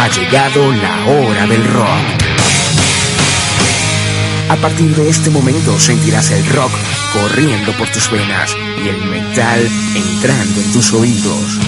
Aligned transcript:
Ha 0.00 0.08
llegado 0.08 0.72
la 0.72 1.04
hora 1.12 1.46
del 1.46 1.62
rock. 1.62 1.86
A 4.48 4.56
partir 4.56 4.96
de 4.96 5.10
este 5.10 5.28
momento 5.28 5.78
sentirás 5.78 6.30
el 6.30 6.46
rock 6.54 6.72
corriendo 7.12 7.72
por 7.72 7.86
tus 7.88 8.10
venas 8.10 8.56
y 8.82 8.88
el 8.88 9.04
metal 9.04 9.60
entrando 9.94 10.58
en 10.62 10.72
tus 10.72 10.94
oídos. 10.94 11.58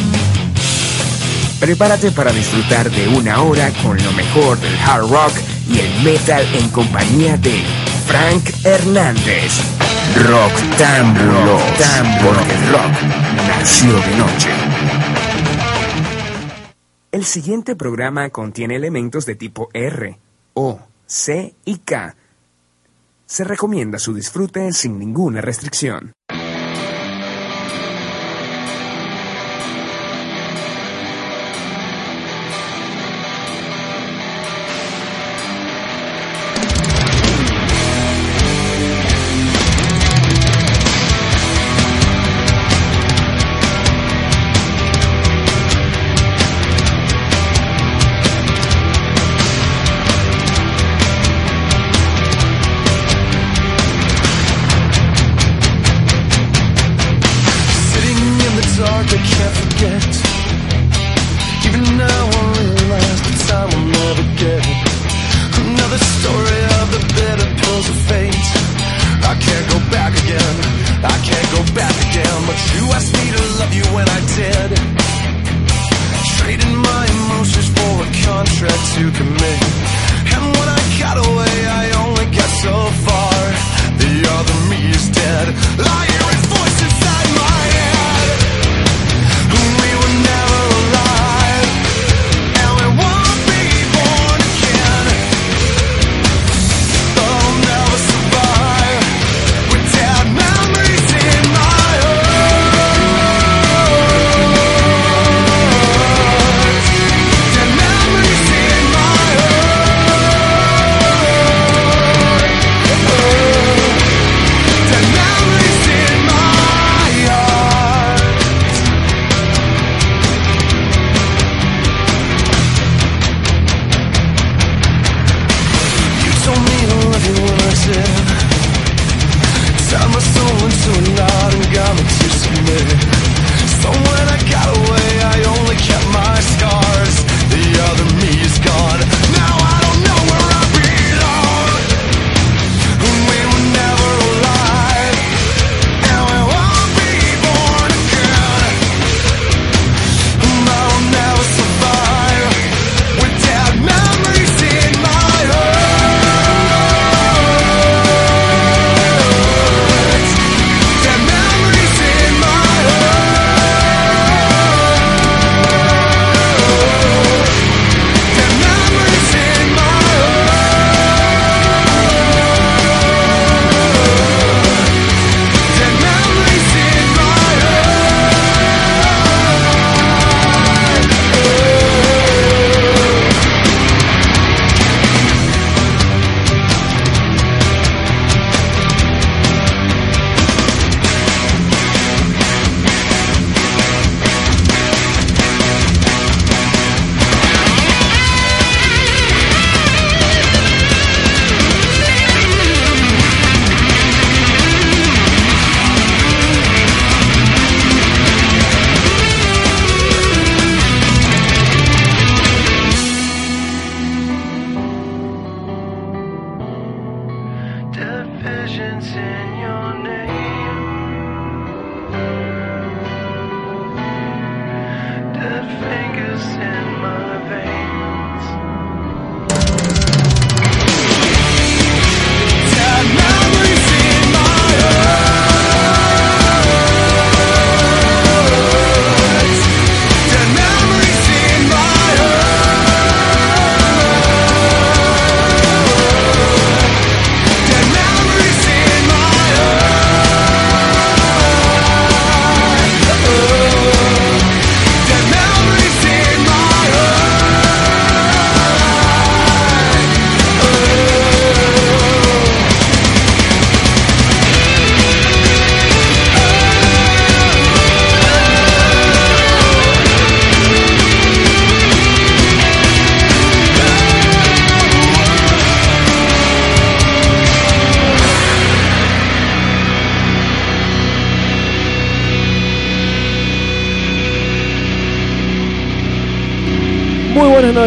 Prepárate 1.60 2.10
para 2.10 2.32
disfrutar 2.32 2.90
de 2.90 3.06
una 3.08 3.42
hora 3.42 3.70
con 3.82 4.02
lo 4.02 4.12
mejor 4.12 4.58
del 4.60 4.78
hard 4.80 5.10
rock 5.10 5.32
y 5.70 5.80
el 5.80 6.02
metal 6.02 6.46
en 6.54 6.70
compañía 6.70 7.36
de 7.36 7.62
Frank 8.06 8.48
Hernández. 8.64 9.52
Rock 10.16 10.54
Támbulo, 10.78 11.60
porque 12.24 12.54
el 12.54 12.68
rock 12.72 12.92
nació 13.46 13.92
de 13.92 14.16
noche. 14.16 14.61
El 17.12 17.26
siguiente 17.26 17.76
programa 17.76 18.30
contiene 18.30 18.76
elementos 18.76 19.26
de 19.26 19.34
tipo 19.34 19.68
R, 19.74 20.18
O, 20.54 20.80
C 21.04 21.54
y 21.66 21.76
K. 21.80 22.16
Se 23.26 23.44
recomienda 23.44 23.98
su 23.98 24.14
disfrute 24.14 24.72
sin 24.72 24.98
ninguna 24.98 25.42
restricción. 25.42 26.14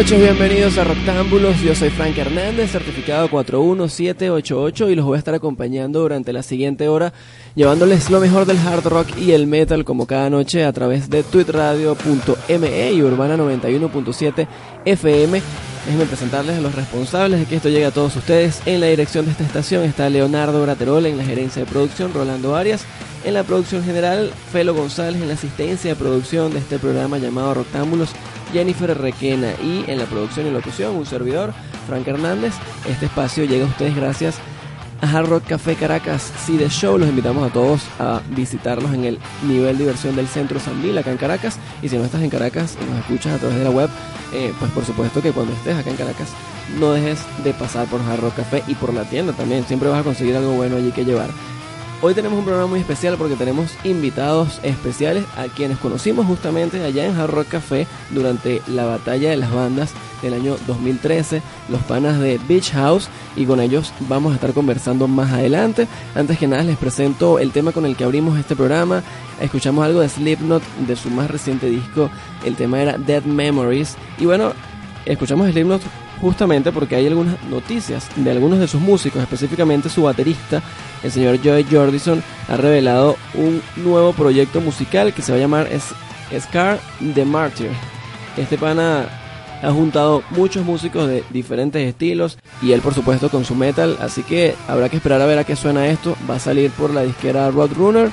Noches, 0.06 0.20
bienvenidos 0.20 0.78
a 0.78 0.84
Rectángulos. 0.84 1.60
Yo 1.62 1.74
soy 1.74 1.90
Frank 1.90 2.16
Hernández, 2.16 2.70
certificado 2.70 3.28
41788 3.28 4.90
y 4.90 4.94
los 4.94 5.04
voy 5.04 5.16
a 5.16 5.18
estar 5.18 5.34
acompañando 5.34 5.98
durante 5.98 6.32
la 6.32 6.44
siguiente 6.44 6.86
hora, 6.86 7.12
llevándoles 7.56 8.08
lo 8.08 8.20
mejor 8.20 8.46
del 8.46 8.58
hard 8.58 8.84
rock 8.86 9.08
y 9.18 9.32
el 9.32 9.48
metal 9.48 9.84
como 9.84 10.06
cada 10.06 10.30
noche 10.30 10.64
a 10.64 10.72
través 10.72 11.10
de 11.10 11.24
tweetradio.me 11.24 12.92
y 12.92 13.02
Urbana 13.02 13.36
91.7 13.36 14.46
FM. 14.84 15.42
Déjenme 15.86 16.06
presentarles 16.06 16.58
a 16.58 16.60
los 16.60 16.76
responsables 16.76 17.40
de 17.40 17.46
que 17.46 17.56
esto 17.56 17.68
llegue 17.68 17.86
a 17.86 17.90
todos 17.90 18.14
ustedes. 18.14 18.62
En 18.64 18.78
la 18.78 18.86
dirección 18.86 19.24
de 19.24 19.32
esta 19.32 19.42
estación 19.42 19.82
está 19.82 20.08
Leonardo 20.08 20.62
Graterol, 20.62 21.06
en 21.06 21.18
la 21.18 21.24
gerencia 21.24 21.64
de 21.64 21.68
producción 21.68 22.14
Rolando 22.14 22.54
Arias, 22.54 22.84
en 23.24 23.34
la 23.34 23.42
producción 23.42 23.82
general 23.82 24.30
Felo 24.52 24.72
González, 24.72 25.20
en 25.20 25.26
la 25.26 25.34
asistencia 25.34 25.90
de 25.90 25.96
producción 25.96 26.52
de 26.52 26.60
este 26.60 26.78
programa 26.78 27.18
llamado 27.18 27.54
Rectángulos 27.54 28.10
Jennifer 28.52 28.96
Requena 28.96 29.52
y 29.62 29.84
en 29.88 29.98
la 29.98 30.04
producción 30.04 30.46
y 30.46 30.50
locución 30.50 30.94
un 30.94 31.06
servidor, 31.06 31.52
Frank 31.86 32.06
Hernández. 32.06 32.54
Este 32.88 33.06
espacio 33.06 33.44
llega 33.44 33.64
a 33.64 33.68
ustedes 33.68 33.94
gracias 33.94 34.38
a 35.00 35.10
Hard 35.10 35.28
Rock 35.28 35.44
Café 35.48 35.74
Caracas 35.74 36.32
de 36.46 36.68
Show. 36.68 36.98
Los 36.98 37.08
invitamos 37.08 37.48
a 37.48 37.52
todos 37.52 37.82
a 37.98 38.20
visitarlos 38.30 38.92
en 38.94 39.04
el 39.04 39.18
nivel 39.46 39.78
diversión 39.78 40.16
del 40.16 40.26
Centro 40.26 40.60
San 40.60 40.80
Mil, 40.80 40.96
acá 40.96 41.10
en 41.10 41.18
Caracas. 41.18 41.58
Y 41.82 41.88
si 41.88 41.96
no 41.96 42.04
estás 42.04 42.22
en 42.22 42.30
Caracas 42.30 42.76
y 42.80 42.90
nos 42.90 43.00
escuchas 43.00 43.34
a 43.34 43.38
través 43.38 43.58
de 43.58 43.64
la 43.64 43.70
web, 43.70 43.90
eh, 44.32 44.52
pues 44.58 44.70
por 44.72 44.84
supuesto 44.84 45.22
que 45.22 45.32
cuando 45.32 45.52
estés 45.52 45.76
acá 45.76 45.90
en 45.90 45.96
Caracas 45.96 46.28
no 46.80 46.92
dejes 46.92 47.20
de 47.44 47.52
pasar 47.52 47.86
por 47.86 48.00
Hard 48.00 48.20
Rock 48.20 48.36
Café 48.36 48.62
y 48.66 48.74
por 48.74 48.92
la 48.92 49.04
tienda 49.04 49.32
también. 49.32 49.64
Siempre 49.64 49.88
vas 49.88 50.00
a 50.00 50.04
conseguir 50.04 50.36
algo 50.36 50.52
bueno 50.52 50.76
allí 50.76 50.90
que 50.92 51.04
llevar. 51.04 51.30
Hoy 52.06 52.14
tenemos 52.14 52.38
un 52.38 52.44
programa 52.44 52.70
muy 52.70 52.78
especial 52.78 53.16
porque 53.18 53.34
tenemos 53.34 53.74
invitados 53.82 54.60
especiales 54.62 55.24
a 55.36 55.46
quienes 55.46 55.76
conocimos 55.78 56.24
justamente 56.24 56.80
allá 56.84 57.04
en 57.04 57.18
Hard 57.18 57.32
Rock 57.32 57.48
Café 57.48 57.88
durante 58.10 58.62
la 58.68 58.84
batalla 58.84 59.30
de 59.30 59.36
las 59.36 59.52
bandas 59.52 59.92
del 60.22 60.34
año 60.34 60.54
2013, 60.68 61.42
los 61.68 61.82
panas 61.82 62.20
de 62.20 62.38
Beach 62.46 62.70
House, 62.70 63.08
y 63.34 63.44
con 63.44 63.60
ellos 63.60 63.92
vamos 64.08 64.30
a 64.30 64.34
estar 64.36 64.52
conversando 64.52 65.08
más 65.08 65.32
adelante. 65.32 65.88
Antes 66.14 66.38
que 66.38 66.46
nada 66.46 66.62
les 66.62 66.76
presento 66.76 67.40
el 67.40 67.50
tema 67.50 67.72
con 67.72 67.84
el 67.84 67.96
que 67.96 68.04
abrimos 68.04 68.38
este 68.38 68.54
programa. 68.54 69.02
Escuchamos 69.40 69.84
algo 69.84 69.98
de 69.98 70.08
Slipknot 70.08 70.62
de 70.86 70.94
su 70.94 71.10
más 71.10 71.28
reciente 71.28 71.68
disco, 71.68 72.08
el 72.44 72.54
tema 72.54 72.80
era 72.80 72.98
Dead 72.98 73.24
Memories, 73.24 73.96
y 74.20 74.26
bueno, 74.26 74.52
escuchamos 75.06 75.50
Slipknot 75.50 75.82
justamente 76.20 76.72
porque 76.72 76.96
hay 76.96 77.06
algunas 77.06 77.42
noticias 77.44 78.08
de 78.16 78.30
algunos 78.30 78.58
de 78.58 78.68
sus 78.68 78.80
músicos, 78.80 79.22
específicamente 79.22 79.88
su 79.88 80.02
baterista, 80.02 80.62
el 81.02 81.12
señor 81.12 81.38
Joey 81.42 81.66
Jordison, 81.70 82.22
ha 82.48 82.56
revelado 82.56 83.16
un 83.34 83.62
nuevo 83.76 84.12
proyecto 84.12 84.60
musical 84.60 85.12
que 85.12 85.22
se 85.22 85.32
va 85.32 85.38
a 85.38 85.40
llamar 85.40 85.68
Scar 86.38 86.78
the 87.14 87.24
Martyr. 87.24 87.70
Este 88.36 88.58
pana 88.58 89.08
ha 89.62 89.70
juntado 89.70 90.22
muchos 90.30 90.64
músicos 90.64 91.08
de 91.08 91.24
diferentes 91.30 91.86
estilos 91.86 92.38
y 92.60 92.72
él 92.72 92.80
por 92.80 92.94
supuesto 92.94 93.30
con 93.30 93.44
su 93.44 93.54
metal, 93.54 93.96
así 94.00 94.22
que 94.22 94.54
habrá 94.68 94.88
que 94.88 94.96
esperar 94.96 95.20
a 95.22 95.26
ver 95.26 95.38
a 95.38 95.44
qué 95.44 95.56
suena 95.56 95.86
esto. 95.86 96.16
Va 96.28 96.36
a 96.36 96.40
salir 96.40 96.70
por 96.72 96.92
la 96.92 97.02
disquera 97.02 97.50
Roadrunner. 97.50 98.10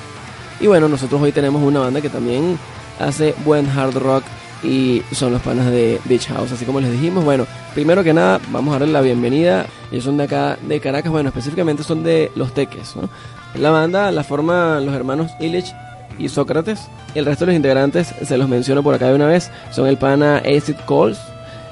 Y 0.59 0.67
bueno, 0.67 0.87
nosotros 0.87 1.21
hoy 1.21 1.31
tenemos 1.31 1.61
una 1.61 1.81
banda 1.81 1.99
que 1.99 2.09
también 2.09 2.57
hace 2.99 3.35
buen 3.43 3.67
hard 3.67 3.97
rock 3.97 4.23
y 4.63 5.03
son 5.11 5.33
los 5.33 5.41
panas 5.41 5.65
de 5.67 5.99
Beach 6.05 6.27
House, 6.27 6.51
así 6.51 6.65
como 6.65 6.79
les 6.79 6.91
dijimos. 6.91 7.23
Bueno, 7.23 7.45
primero 7.73 8.03
que 8.03 8.13
nada, 8.13 8.39
vamos 8.49 8.75
a 8.75 8.79
darle 8.79 8.93
la 8.93 9.01
bienvenida. 9.01 9.65
Ellos 9.91 10.05
son 10.05 10.17
de 10.17 10.23
acá, 10.23 10.57
de 10.61 10.79
Caracas, 10.79 11.11
bueno, 11.11 11.29
específicamente 11.29 11.83
son 11.83 12.03
de 12.03 12.31
Los 12.35 12.53
Teques, 12.53 12.95
¿no? 12.95 13.09
La 13.55 13.69
banda 13.69 14.11
la 14.11 14.23
forman 14.23 14.85
los 14.85 14.95
hermanos 14.95 15.31
Illich 15.39 15.73
y 16.17 16.29
Sócrates. 16.29 16.87
El 17.13 17.25
resto 17.25 17.45
de 17.45 17.51
los 17.51 17.57
integrantes, 17.57 18.13
se 18.23 18.37
los 18.37 18.47
menciono 18.47 18.81
por 18.81 18.95
acá 18.95 19.09
de 19.09 19.15
una 19.15 19.27
vez, 19.27 19.51
son 19.71 19.87
el 19.87 19.97
pana 19.97 20.37
Acid 20.37 20.77
Coles, 20.85 21.19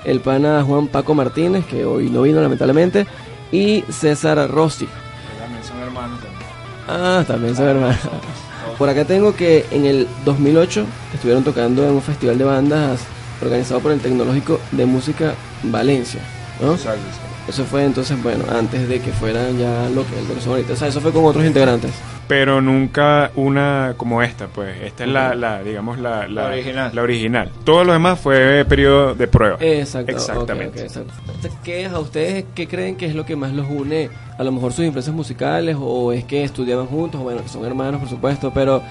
el 0.04 0.20
pana 0.20 0.64
Juan 0.64 0.88
Paco 0.88 1.16
Martínez, 1.16 1.66
que 1.66 1.86
hoy 1.86 2.10
no 2.10 2.24
vino 2.24 2.42
lamentablemente, 2.42 3.08
y 3.52 3.84
César 3.90 4.50
Rossi. 4.50 4.88
También 5.40 5.64
son 5.64 5.80
hermanos. 5.80 6.20
Ah, 6.88 7.24
también 7.26 7.56
son 7.56 7.68
hermanos. 7.70 8.00
Por 8.82 8.90
acá 8.90 9.06
tengo 9.06 9.36
que 9.36 9.68
en 9.70 9.86
el 9.86 10.08
2008 10.26 10.88
estuvieron 11.14 11.44
tocando 11.44 11.84
en 11.84 11.92
un 11.92 12.02
festival 12.02 12.40
de 12.40 12.46
bandas 12.46 13.02
organizado 13.40 13.80
por 13.80 13.92
el 13.92 14.00
Tecnológico 14.00 14.60
de 14.72 14.88
Música 14.88 15.36
Valencia. 15.62 16.20
¿no? 16.60 16.74
Eso 17.48 17.64
fue 17.66 17.86
entonces, 17.86 18.20
bueno, 18.24 18.44
antes 18.50 18.90
de 18.90 19.00
que 19.00 19.12
fueran 19.12 19.60
ya 19.60 19.88
lo 19.94 20.04
que, 20.04 20.16
que 20.34 20.42
son 20.42 20.54
ahorita. 20.54 20.74
O 20.74 20.76
sea, 20.76 20.88
eso 20.88 21.00
fue 21.00 21.12
con 21.12 21.26
otros 21.26 21.46
integrantes 21.46 21.92
pero 22.32 22.62
nunca 22.62 23.30
una 23.36 23.96
como 23.98 24.22
esta, 24.22 24.48
pues. 24.48 24.82
Esta 24.84 25.04
es 25.04 25.10
la, 25.10 25.36
la 25.36 25.62
digamos, 25.62 26.00
la, 26.00 26.30
la, 26.30 26.46
original. 26.46 26.92
la 26.94 27.02
original. 27.02 27.52
Todo 27.66 27.84
lo 27.84 27.92
demás 27.92 28.22
fue 28.22 28.64
periodo 28.64 29.14
de 29.16 29.28
prueba. 29.28 29.58
Exacto, 29.60 30.14
Exactamente. 30.14 30.88
¿Qué 31.62 31.84
es 31.84 31.92
a 31.92 32.00
ustedes, 32.00 32.46
qué 32.56 32.70
creen 32.70 32.96
que 32.96 33.08
es 33.08 33.16
lo 33.16 33.26
que 33.26 33.36
más 33.36 33.52
los 33.52 33.70
une? 33.70 34.10
A 34.38 34.46
lo 34.46 34.54
mejor 34.54 34.72
sus 34.72 34.86
influencias 34.86 35.14
musicales, 35.14 35.76
o 35.78 36.14
es 36.14 36.24
que 36.24 36.46
estudiaban 36.46 36.86
juntos, 36.86 37.20
o 37.20 37.26
bueno, 37.26 37.42
son 37.50 37.66
hermanos, 37.66 38.00
por 38.00 38.10
supuesto, 38.10 38.54
pero... 38.54 38.82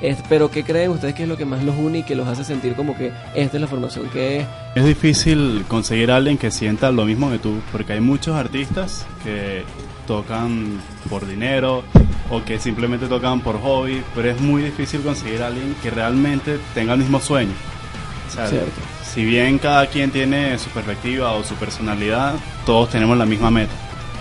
Es, 0.00 0.18
pero 0.28 0.50
¿qué 0.50 0.62
creen 0.62 0.90
ustedes 0.90 1.14
que 1.14 1.22
es 1.22 1.28
lo 1.28 1.38
que 1.38 1.46
más 1.46 1.64
los 1.64 1.74
une 1.74 2.00
y 2.00 2.02
que 2.02 2.14
los 2.14 2.28
hace 2.28 2.44
sentir 2.44 2.74
como 2.74 2.94
que 2.98 3.12
esta 3.34 3.56
es 3.56 3.60
la 3.62 3.66
formación 3.66 4.10
que 4.10 4.40
es? 4.40 4.46
Es 4.74 4.84
difícil 4.84 5.64
conseguir 5.66 6.10
a 6.10 6.16
alguien 6.16 6.36
que 6.36 6.50
sienta 6.50 6.92
lo 6.92 7.06
mismo 7.06 7.30
que 7.30 7.38
tú, 7.38 7.54
porque 7.72 7.94
hay 7.94 8.00
muchos 8.00 8.36
artistas 8.36 9.06
que 9.24 9.64
tocan 10.06 10.80
por 11.10 11.26
dinero 11.26 11.84
o 12.30 12.42
que 12.44 12.58
simplemente 12.58 13.06
tocan 13.06 13.40
por 13.40 13.60
hobby, 13.60 14.02
pero 14.14 14.30
es 14.30 14.40
muy 14.40 14.62
difícil 14.62 15.02
conseguir 15.02 15.42
a 15.42 15.48
alguien 15.48 15.76
que 15.82 15.90
realmente 15.90 16.58
tenga 16.74 16.94
el 16.94 17.00
mismo 17.00 17.20
sueño. 17.20 17.52
si 19.14 19.24
bien 19.24 19.58
cada 19.58 19.86
quien 19.86 20.10
tiene 20.10 20.58
su 20.58 20.70
perspectiva 20.70 21.32
o 21.32 21.44
su 21.44 21.54
personalidad, 21.54 22.34
todos 22.64 22.90
tenemos 22.90 23.16
la 23.16 23.26
misma 23.26 23.50
meta. 23.50 23.72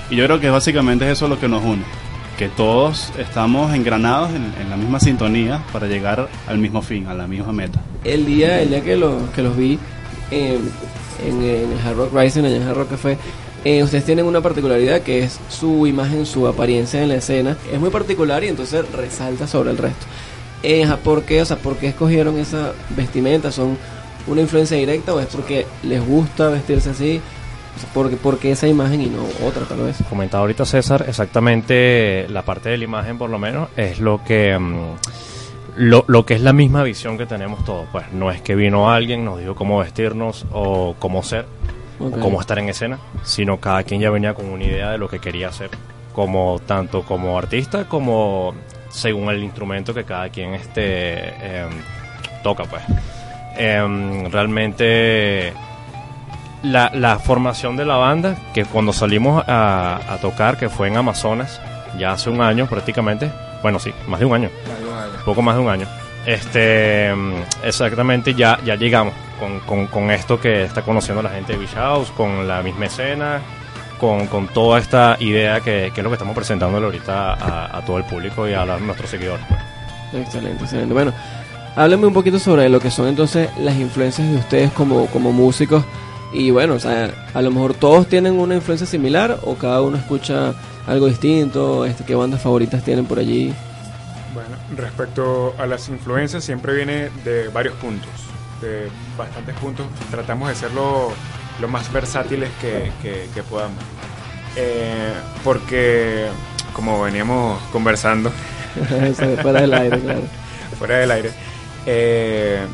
Y 0.10 0.15
yo 0.15 0.25
creo 0.25 0.39
que 0.39 0.50
básicamente 0.50 1.05
es 1.05 1.13
eso 1.13 1.27
lo 1.27 1.39
que 1.39 1.48
nos 1.48 1.63
une, 1.63 1.83
que 2.38 2.48
todos 2.48 3.12
estamos 3.17 3.74
engranados 3.74 4.29
en, 4.31 4.69
la 4.69 4.77
misma 4.77 5.00
sintonía 5.00 5.63
para 5.74 5.88
llegar 5.88 6.29
al 6.48 6.57
mismo 6.60 6.81
fin, 6.81 7.07
a 7.07 7.13
la 7.13 7.27
misma 7.27 7.51
meta. 7.51 7.81
El 8.03 8.25
día, 8.25 8.62
el 8.62 8.69
día 8.69 8.83
que, 8.83 8.95
lo, 8.95 9.31
que 9.33 9.41
los 9.41 9.57
vi 9.57 9.79
en, 10.29 10.69
en, 11.25 11.43
el 11.43 11.79
Hard 11.83 11.95
Rock 11.95 12.13
Rising, 12.13 12.41
en 12.41 12.62
el 12.62 12.67
Hard 12.67 12.75
Rock 12.75 12.89
Café, 12.91 13.17
eh, 13.65 13.84
ustedes 13.84 14.05
tienen 14.05 14.27
una 14.27 14.41
particularidad 14.41 15.01
que 15.01 15.24
es 15.24 15.39
su 15.50 15.88
imagen, 15.88 16.27
su 16.27 16.48
apariencia 16.48 17.01
en 17.01 17.10
la 17.10 17.15
escena. 17.15 17.57
Es 17.74 17.79
muy 17.79 17.89
particular 17.89 18.43
y 18.43 18.48
entonces 18.48 18.89
resalta 18.91 19.48
sobre 19.48 19.72
el 19.72 19.77
resto. 19.79 20.05
Eh, 20.62 20.88
¿Por 21.03 21.24
qué? 21.24 21.41
O 21.41 21.45
sea, 21.45 21.57
¿por 21.57 21.75
qué 21.77 21.88
escogieron 21.88 22.38
esa 22.38 22.74
vestimenta? 22.95 23.51
¿Son 23.51 23.75
una 24.27 24.41
influencia 24.41 24.77
directa 24.77 25.15
o 25.15 25.19
es 25.19 25.25
porque 25.25 25.65
les 25.81 26.05
gusta 26.05 26.50
vestirse 26.50 26.91
así? 26.91 27.19
O 27.95 28.17
¿por, 28.22 28.38
qué, 28.38 28.51
esa 28.51 28.67
imagen 28.67 29.01
y 29.01 29.07
no 29.07 29.24
otra 29.43 29.65
tal 29.65 29.79
vez? 29.79 29.98
Comentaba 30.10 30.41
ahorita 30.41 30.63
César, 30.63 31.03
exactamente 31.07 32.27
la 32.29 32.43
parte 32.43 32.69
de 32.69 32.77
la 32.77 32.84
imagen 32.84 33.17
por 33.17 33.31
lo 33.31 33.39
menos 33.39 33.69
es 33.75 34.00
lo 34.00 34.24
que... 34.24 34.57
Mm, 34.57 34.93
lo, 35.77 36.05
lo, 36.07 36.25
que 36.25 36.36
es 36.36 36.41
la 36.41 36.53
misma 36.53 36.84
visión 36.84 37.17
que 37.17 37.25
tenemos 37.25 37.65
todos, 37.65 37.86
pues 37.91 38.13
no 38.13 38.31
es 38.31 38.41
que 38.41 38.55
vino 38.55 38.89
alguien, 38.89 39.25
nos 39.25 39.39
dijo 39.39 39.55
cómo 39.55 39.79
vestirnos 39.79 40.45
o 40.53 40.95
cómo 41.00 41.22
ser, 41.22 41.45
cómo 41.97 42.41
estar 42.41 42.59
en 42.59 42.69
escena, 42.69 42.99
sino 43.23 43.59
cada 43.59 43.83
quien 43.83 44.01
ya 44.01 44.09
venía 44.09 44.33
con 44.33 44.45
una 44.45 44.63
idea 44.63 44.91
de 44.91 44.97
lo 44.97 45.07
que 45.09 45.19
quería 45.19 45.49
hacer, 45.49 45.69
como 46.13 46.59
tanto 46.65 47.03
como 47.03 47.37
artista 47.37 47.85
como 47.87 48.53
según 48.89 49.29
el 49.29 49.43
instrumento 49.43 49.93
que 49.93 50.03
cada 50.03 50.29
quien 50.29 50.53
este 50.53 51.29
em, 51.59 51.69
toca, 52.43 52.63
pues. 52.63 52.81
Em, 53.57 54.31
realmente 54.31 55.53
la, 56.63 56.91
la, 56.93 57.19
formación 57.19 57.75
de 57.75 57.85
la 57.85 57.95
banda, 57.97 58.35
que 58.53 58.65
cuando 58.65 58.93
salimos 58.93 59.43
a, 59.47 59.99
a, 60.09 60.17
tocar, 60.17 60.57
que 60.57 60.69
fue 60.69 60.87
en 60.87 60.97
Amazonas, 60.97 61.61
ya 61.97 62.13
hace 62.13 62.29
un 62.29 62.41
año 62.41 62.67
prácticamente, 62.67 63.31
bueno, 63.61 63.79
sí, 63.79 63.93
más 64.07 64.19
de 64.19 64.25
un 64.25 64.33
año, 64.33 64.49
poco 65.25 65.41
más 65.41 65.55
de 65.55 65.61
un 65.61 65.69
año, 65.69 65.87
este, 66.25 67.07
em, 67.07 67.33
exactamente 67.63 68.33
ya, 68.33 68.59
ya 68.65 68.75
llegamos 68.75 69.13
con, 69.39 69.60
con, 69.62 69.88
con, 69.88 70.12
esto 70.12 70.39
que 70.39 70.63
está 70.63 70.82
conociendo 70.82 71.22
la 71.22 71.30
gente 71.30 71.54
de 71.54 71.60
Beach 71.60 71.74
House, 71.74 72.12
con 72.12 72.48
la 72.48 72.62
misma 72.62 72.86
escena, 72.86 73.42
con, 74.00 74.27
con 74.27 74.48
toda 74.48 74.80
esta 74.80 75.18
idea 75.20 75.62
que, 75.62 75.92
que, 75.94 76.01
es 76.01 76.04
lo 76.04 76.10
que 76.10 76.15
estamos 76.15 76.36
presentándole 76.36 76.86
ahorita 76.86 77.34
a, 77.34 77.77
a 77.77 77.86
todo 77.86 77.98
el 77.98 78.04
público 78.06 78.48
y 78.48 78.54
a, 78.54 78.65
nuestros 78.65 79.10
seguidores. 79.10 79.46
Pues. 79.48 80.24
Excelente, 80.24 80.63
excelente. 80.63 80.94
Bueno, 80.94 81.13
háblenme 81.75 82.08
un 82.08 82.13
poquito 82.13 82.39
sobre 82.39 82.70
lo 82.70 82.80
que 82.80 82.92
son 82.92 83.08
entonces 83.08 83.50
las 83.60 83.75
influencias 83.75 84.27
de 84.30 84.38
ustedes 84.38 84.72
como, 84.72 85.08
como 85.08 85.32
músicos. 85.32 85.84
Y 86.34 86.51
bueno, 86.51 86.74
o 86.74 86.80
sea, 86.80 87.12
a 87.34 87.42
lo 87.42 87.51
mejor 87.51 87.74
todos 87.74 88.08
tienen 88.08 88.38
una 88.39 88.56
influencia 88.56 88.86
similar 88.86 89.39
o 89.44 89.56
cada 89.56 89.82
uno 89.82 89.98
escucha 89.98 90.54
algo 90.86 91.08
distinto, 91.08 91.86
este, 91.86 92.04
qué 92.04 92.15
bandas 92.15 92.42
favoritas 92.42 92.84
tienen 92.84 93.06
por 93.06 93.20
allí. 93.20 93.54
Bueno, 94.34 94.58
respecto 94.75 95.56
a 95.58 95.65
las 95.65 95.88
influencias 95.88 96.44
siempre 96.44 96.75
viene 96.75 97.10
de 97.24 97.48
varios 97.48 97.75
puntos 97.75 98.25
de 98.62 98.89
bastantes 99.17 99.55
puntos. 99.55 99.85
Tratamos 100.12 100.50
de 100.50 100.55
ser 100.55 100.71
lo, 100.71 101.12
más 101.67 101.91
versátiles 101.91 102.50
que, 102.62 102.91
que, 103.01 103.43
podamos. 103.43 103.77
Eh, 104.55 105.13
porque, 105.43 106.27
como 106.74 107.01
veníamos 107.01 107.62
conversando, 107.71 108.31
fuera 109.41 109.62
del 109.62 109.74
aire, 109.74 110.00
claro. 110.00 110.21
fuera 110.79 110.97
del 110.97 111.12
aire. 111.12 111.31
Eh, 111.85 112.65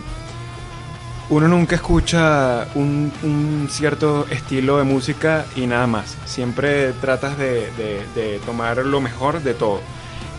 uno 1.29 1.47
nunca 1.47 1.75
escucha 1.75 2.67
un, 2.75 3.11
un 3.23 3.67
cierto 3.71 4.27
estilo 4.29 4.77
de 4.79 4.83
música 4.83 5.45
y 5.55 5.65
nada 5.65 5.87
más. 5.87 6.17
Siempre 6.25 6.91
tratas 6.93 7.37
de, 7.37 7.71
de- 7.77 8.05
de 8.15 8.39
tomar 8.45 8.77
lo 8.77 8.99
mejor 8.99 9.41
de 9.41 9.53
todo. 9.53 9.79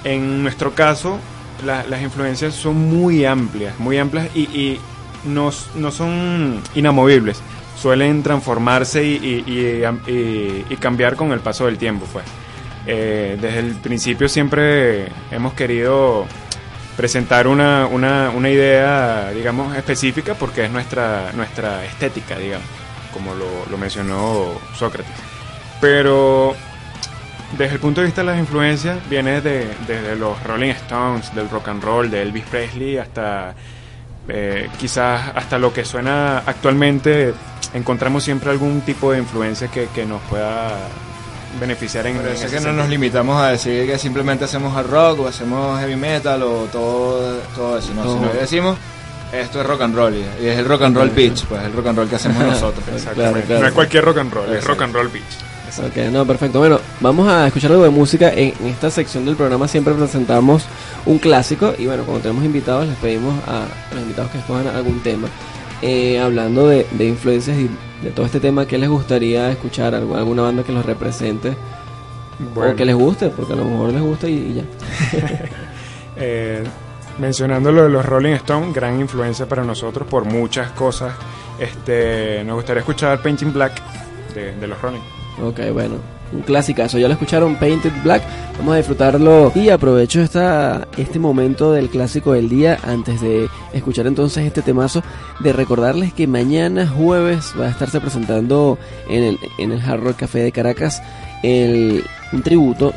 En 0.05 0.43
nuestro 0.43 0.75
caso, 0.75 1.19
la- 1.65 1.85
las 1.85 2.03
influencias 2.03 2.55
son 2.55 2.77
muy 2.77 3.25
amplias, 3.25 3.79
muy 3.79 3.97
amplias 3.99 4.29
y, 4.35 4.41
y 4.43 4.81
no, 5.25 5.51
no 5.75 5.91
son 5.91 6.61
inamovibles. 6.75 7.41
Suelen 7.81 8.23
transformarse 8.23 9.05
y, 9.05 9.15
y- 9.47 9.53
y- 9.53 9.85
am- 9.85 10.01
y- 10.07 10.65
y 10.71 10.77
cambiar 10.79 11.17
con 11.17 11.33
el 11.33 11.41
paso 11.41 11.67
del 11.67 11.79
tiempo, 11.79 12.07
pues. 12.13 12.25
Eh, 12.87 13.39
desde 13.41 13.61
el 13.61 13.75
principio 13.77 14.29
siempre 14.29 15.07
hemos 15.31 15.53
querido 15.55 16.27
presentar 16.97 17.47
una, 17.47 17.87
una, 17.87 18.31
una 18.31 18.51
idea, 18.51 19.31
digamos, 19.31 19.75
específica 19.77 20.35
porque 20.35 20.65
es 20.65 20.71
nuestra, 20.71 21.31
nuestra 21.35 21.85
estética, 21.85 22.37
digamos, 22.39 22.67
como 23.13 23.35
lo, 23.35 23.47
lo 23.71 23.79
mencionó 23.79 24.49
Sócrates. 24.77 25.15
Pero 25.81 26.55
desde 27.57 27.75
el 27.75 27.81
punto 27.81 28.01
de 28.01 28.07
vista 28.07 28.21
de 28.23 28.27
las 28.29 28.39
influencias, 28.39 28.99
viene 29.09 29.41
de, 29.41 29.69
desde 29.87 30.17
los 30.17 30.43
Rolling 30.45 30.71
Stones, 30.71 31.35
del 31.35 31.49
rock 31.51 31.69
and 31.69 31.83
roll, 31.83 32.11
de 32.11 32.23
Elvis 32.23 32.45
Presley, 32.45 32.99
hasta 32.99 33.55
eh, 34.29 34.69
quizás 34.79 35.33
hasta 35.35 35.59
lo 35.59 35.73
que 35.73 35.85
suena 35.85 36.39
actualmente, 36.39 37.35
encontramos 37.75 38.25
siempre 38.25 38.51
algún 38.51 38.83
tipo 38.83 39.13
de 39.13 39.19
influencia 39.19 39.69
que, 39.69 39.89
que 39.95 40.05
nos 40.05 40.21
pueda 40.23 40.77
beneficiar 41.61 42.07
en 42.07 42.17
en 42.17 42.27
eso 42.29 42.49
que 42.49 42.61
no 42.61 42.73
nos 42.73 42.89
limitamos 42.89 43.37
a 43.37 43.49
decir 43.49 43.87
que 43.87 43.99
simplemente 43.99 44.47
hacemos 44.47 44.75
hard 44.75 44.91
rock 44.91 45.21
o 45.21 45.29
hacemos 45.29 45.79
heavy 45.81 45.97
metal 45.97 46.43
o 46.43 46.67
todo, 46.73 47.41
todo 47.55 47.79
eso, 47.79 47.93
no, 47.93 48.03
sino 48.05 48.33
que 48.33 48.39
decimos 48.39 48.79
esto 49.33 49.61
es 49.61 49.67
rock 49.67 49.83
and 49.83 49.95
roll 49.95 50.15
y, 50.15 50.47
es 50.47 50.59
el 50.59 50.67
rock 50.67 50.83
and 50.83 50.97
roll 50.97 51.11
pitch, 51.11 51.45
pues 51.47 51.63
el 51.63 51.73
rock 51.73 51.87
and 51.87 51.99
roll 51.99 52.09
que 52.09 52.17
hacemos 52.17 52.43
nosotros. 52.47 52.85
Exactamente. 52.87 53.15
Claro, 53.15 53.47
claro. 53.47 53.61
No 53.63 53.69
es 53.69 53.75
cualquier 53.75 54.05
rock 54.05 54.19
and 54.19 54.33
roll, 54.33 54.55
es 54.55 54.65
rock 54.65 54.83
and 54.83 54.95
roll 54.95 55.09
beach. 55.09 55.52
Ok, 55.79 55.97
no, 56.13 56.27
perfecto. 56.27 56.59
Bueno, 56.59 56.79
vamos 57.01 57.29
a 57.29 57.47
escuchar 57.47 57.71
algo 57.73 57.85
de 57.85 57.91
música. 57.91 58.31
En, 58.33 58.53
en 58.61 58.67
esta 58.67 58.91
sección 58.91 59.25
del 59.25 59.37
programa 59.37 59.67
siempre 59.69 59.95
presentamos 59.95 60.67
un 61.07 61.19
clásico 61.19 61.73
y 61.79 61.87
bueno, 61.87 62.03
cuando 62.05 62.23
tenemos 62.23 62.45
invitados 62.45 62.87
les 62.87 62.97
pedimos 62.99 63.35
a, 63.49 63.65
los 63.93 64.03
invitados 64.03 64.31
que 64.31 64.39
escojan 64.39 64.67
algún 64.67 65.01
tema. 65.01 65.29
Eh, 65.81 66.21
hablando 66.21 66.69
de, 66.69 66.87
de 66.93 67.07
influencias 67.09 67.57
y 67.59 67.69
de 68.05 68.11
todo 68.11 68.27
este 68.27 68.39
tema, 68.39 68.67
¿qué 68.67 68.79
les 68.79 68.89
gustaría 68.89 69.51
escuchar? 69.51 69.95
¿Algu- 69.95 70.17
¿Alguna 70.17 70.43
banda 70.43 70.63
que 70.63 70.73
los 70.73 70.85
represente? 70.85 71.57
Bueno, 72.55 72.73
O 72.73 72.77
que 72.77 72.85
les 72.85 72.95
guste, 72.95 73.31
porque 73.31 73.53
a 73.55 73.57
lo 73.57 73.65
mejor 73.65 73.93
les 73.93 74.03
gusta 74.03 74.29
y, 74.29 74.33
y 74.35 74.55
ya. 74.55 75.19
eh, 76.17 76.63
mencionando 77.19 77.73
lo 77.73 77.85
de 77.85 77.89
los 77.89 78.05
Rolling 78.05 78.33
Stones, 78.35 78.75
gran 78.75 79.01
influencia 79.01 79.47
para 79.47 79.65
nosotros 79.65 80.07
por 80.09 80.25
muchas 80.25 80.71
cosas. 80.73 81.15
Este, 81.59 82.43
nos 82.45 82.57
gustaría 82.57 82.81
escuchar 82.81 83.21
Painting 83.23 83.53
Black 83.53 83.81
de, 84.35 84.55
de 84.55 84.67
los 84.67 84.81
Rolling. 84.81 85.01
Ok, 85.43 85.59
bueno, 85.73 85.97
un 86.33 86.43
clásicazo. 86.43 86.99
Ya 86.99 87.09
lo 87.09 87.15
escucharon, 87.15 87.57
Painted 87.57 87.91
Black. 88.05 88.23
Vamos 88.59 88.75
a 88.75 88.77
disfrutarlo. 88.77 89.51
Y 89.57 89.71
aprovecho 89.71 90.21
esta, 90.21 90.87
este 90.97 91.19
momento 91.19 91.73
del 91.73 91.89
clásico 91.89 92.33
del 92.33 92.49
día, 92.49 92.79
antes 92.85 93.21
de 93.21 93.49
escuchar 93.73 94.07
entonces 94.07 94.47
este 94.47 94.63
temazo, 94.63 95.03
de 95.41 95.53
recordarles 95.53 96.13
que 96.13 96.29
mañana 96.29 96.87
jueves 96.87 97.53
va 97.61 97.67
a 97.67 97.71
estarse 97.71 98.01
presentando 98.01 98.79
en 99.09 99.25
el, 99.25 99.39
en 99.59 99.73
el 99.73 99.81
Hard 99.83 100.05
Rock 100.05 100.19
Café 100.19 100.39
de 100.39 100.53
Caracas 100.53 101.03
el, 101.43 102.05
un 102.33 102.43
tributo. 102.43 102.93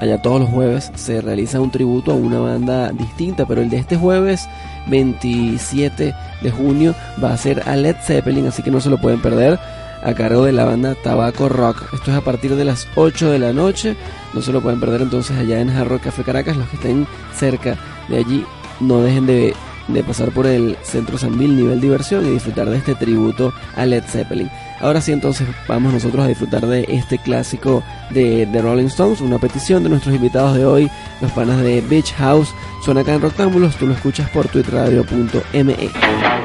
Allá 0.00 0.20
todos 0.20 0.40
los 0.40 0.48
jueves 0.48 0.90
se 0.94 1.20
realiza 1.20 1.60
un 1.60 1.70
tributo 1.70 2.12
a 2.12 2.14
una 2.14 2.40
banda 2.40 2.90
distinta, 2.90 3.44
pero 3.46 3.60
el 3.60 3.70
de 3.70 3.76
este 3.76 3.96
jueves 3.96 4.48
27 4.88 6.14
de 6.40 6.50
junio 6.50 6.94
va 7.22 7.32
a 7.32 7.36
ser 7.36 7.62
a 7.68 7.76
Led 7.76 7.96
Zeppelin, 8.02 8.46
así 8.46 8.62
que 8.62 8.72
no 8.72 8.80
se 8.80 8.90
lo 8.90 8.98
pueden 8.98 9.22
perder 9.22 9.60
a 10.02 10.14
cargo 10.14 10.44
de 10.44 10.52
la 10.52 10.64
banda 10.64 10.94
Tabaco 10.94 11.48
Rock. 11.48 11.92
Esto 11.92 12.10
es 12.10 12.16
a 12.16 12.22
partir 12.22 12.56
de 12.56 12.64
las 12.64 12.88
8 12.94 13.30
de 13.30 13.38
la 13.38 13.52
noche. 13.52 13.96
No 14.34 14.42
se 14.42 14.52
lo 14.52 14.60
pueden 14.60 14.80
perder 14.80 15.02
entonces 15.02 15.36
allá 15.36 15.60
en 15.60 15.70
Hard 15.70 15.88
Rock 15.88 16.02
Café 16.02 16.22
Caracas. 16.24 16.56
Los 16.56 16.68
que 16.68 16.76
estén 16.76 17.06
cerca 17.34 17.76
de 18.08 18.18
allí, 18.18 18.44
no 18.80 19.00
dejen 19.00 19.26
de, 19.26 19.54
de 19.88 20.04
pasar 20.04 20.30
por 20.30 20.46
el 20.46 20.76
Centro 20.82 21.18
Sanvil 21.18 21.56
Nivel 21.56 21.80
Diversión 21.80 22.26
y 22.26 22.30
disfrutar 22.30 22.68
de 22.68 22.78
este 22.78 22.94
tributo 22.94 23.52
a 23.76 23.86
Led 23.86 24.04
Zeppelin. 24.04 24.50
Ahora 24.80 25.00
sí, 25.00 25.12
entonces 25.12 25.46
vamos 25.68 25.92
nosotros 25.92 26.24
a 26.24 26.28
disfrutar 26.28 26.66
de 26.66 26.84
este 26.88 27.18
clásico 27.18 27.84
de 28.10 28.48
The 28.50 28.62
Rolling 28.62 28.86
Stones, 28.86 29.20
una 29.20 29.38
petición 29.38 29.84
de 29.84 29.90
nuestros 29.90 30.14
invitados 30.14 30.56
de 30.56 30.64
hoy, 30.64 30.90
los 31.20 31.30
panas 31.32 31.62
de 31.62 31.80
Beach 31.82 32.12
House. 32.14 32.52
Suena 32.84 33.02
acá 33.02 33.14
en 33.14 33.22
Rectángulos, 33.22 33.76
tú 33.76 33.86
lo 33.86 33.94
escuchas 33.94 34.28
por 34.30 34.48
twitteradio.me. 34.48 36.41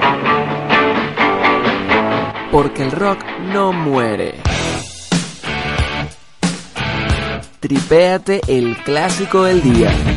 Porque 2.52 2.84
el 2.84 2.92
rock 2.92 3.20
no 3.54 3.74
muere. 3.74 4.36
Tripéate 7.60 8.42
el 8.48 8.78
clásico 8.84 9.44
del 9.44 9.62
día. 9.62 10.17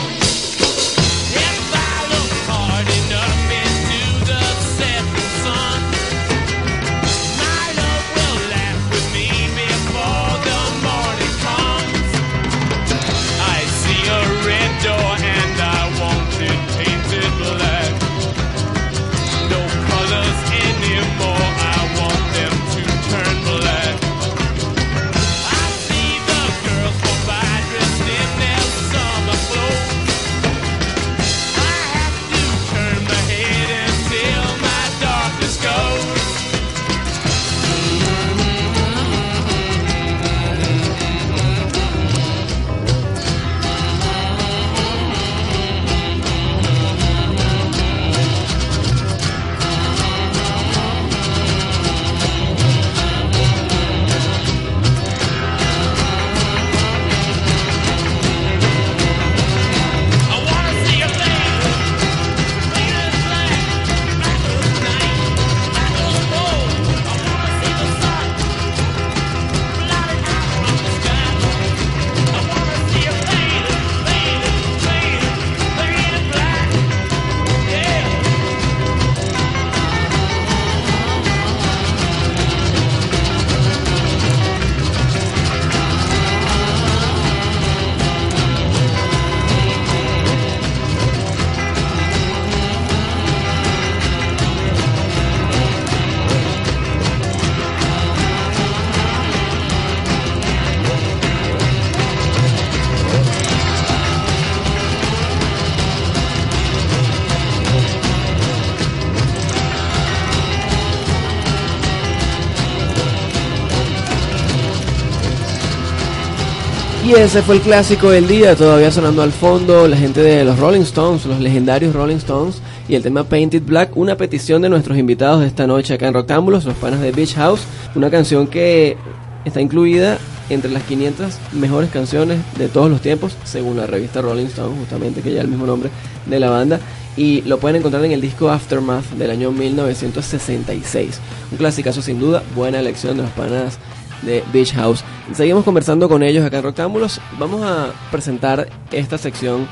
Ese 117.17 117.43
fue 117.43 117.55
el 117.55 117.61
clásico 117.61 118.09
del 118.09 118.27
día, 118.27 118.55
todavía 118.55 118.89
sonando 118.89 119.21
al 119.21 119.31
fondo, 119.31 119.87
la 119.87 119.95
gente 119.95 120.21
de 120.21 120.43
los 120.43 120.57
Rolling 120.57 120.81
Stones, 120.81 121.25
los 121.25 121.39
legendarios 121.39 121.93
Rolling 121.93 122.15
Stones, 122.15 122.61
y 122.89 122.95
el 122.95 123.03
tema 123.03 123.23
Painted 123.23 123.61
Black, 123.63 123.95
una 123.95 124.17
petición 124.17 124.61
de 124.61 124.69
nuestros 124.69 124.97
invitados 124.97 125.41
de 125.41 125.47
esta 125.47 125.67
noche 125.67 125.93
acá 125.93 126.07
en 126.07 126.13
Roctámbulos, 126.13 126.65
los 126.65 126.75
panas 126.75 126.99
de 126.99 127.11
Beach 127.11 127.35
House, 127.35 127.61
una 127.95 128.09
canción 128.09 128.47
que 128.47 128.97
está 129.45 129.61
incluida 129.61 130.17
entre 130.49 130.71
las 130.71 130.83
500 130.83 131.37
mejores 131.53 131.91
canciones 131.91 132.39
de 132.57 132.67
todos 132.69 132.89
los 132.89 133.01
tiempos, 133.01 133.37
según 133.43 133.77
la 133.77 133.85
revista 133.85 134.21
Rolling 134.21 134.47
Stone, 134.47 134.75
justamente, 134.79 135.21
que 135.21 135.33
ya 135.33 135.41
el 135.41 135.47
mismo 135.47 135.65
nombre 135.65 135.89
de 136.25 136.39
la 136.39 136.49
banda, 136.49 136.79
y 137.15 137.43
lo 137.43 137.59
pueden 137.59 137.77
encontrar 137.77 138.03
en 138.03 138.13
el 138.13 138.21
disco 138.21 138.49
Aftermath 138.49 139.11
del 139.11 139.31
año 139.31 139.51
1966. 139.51 141.19
Un 141.51 141.57
clasicazo 141.57 142.01
sin 142.01 142.19
duda, 142.19 142.41
buena 142.55 142.79
elección 142.79 143.17
de 143.17 143.23
los 143.23 143.31
panas 143.31 143.77
de 144.21 144.43
Beach 144.51 144.73
House. 144.73 145.03
Seguimos 145.33 145.63
conversando 145.63 146.07
con 146.09 146.23
ellos 146.23 146.45
acá 146.45 146.57
en 146.57 146.63
Roctámbulos. 146.63 147.19
Vamos 147.39 147.63
a 147.63 147.91
presentar 148.11 148.67
esta 148.91 149.17
sección 149.17 149.67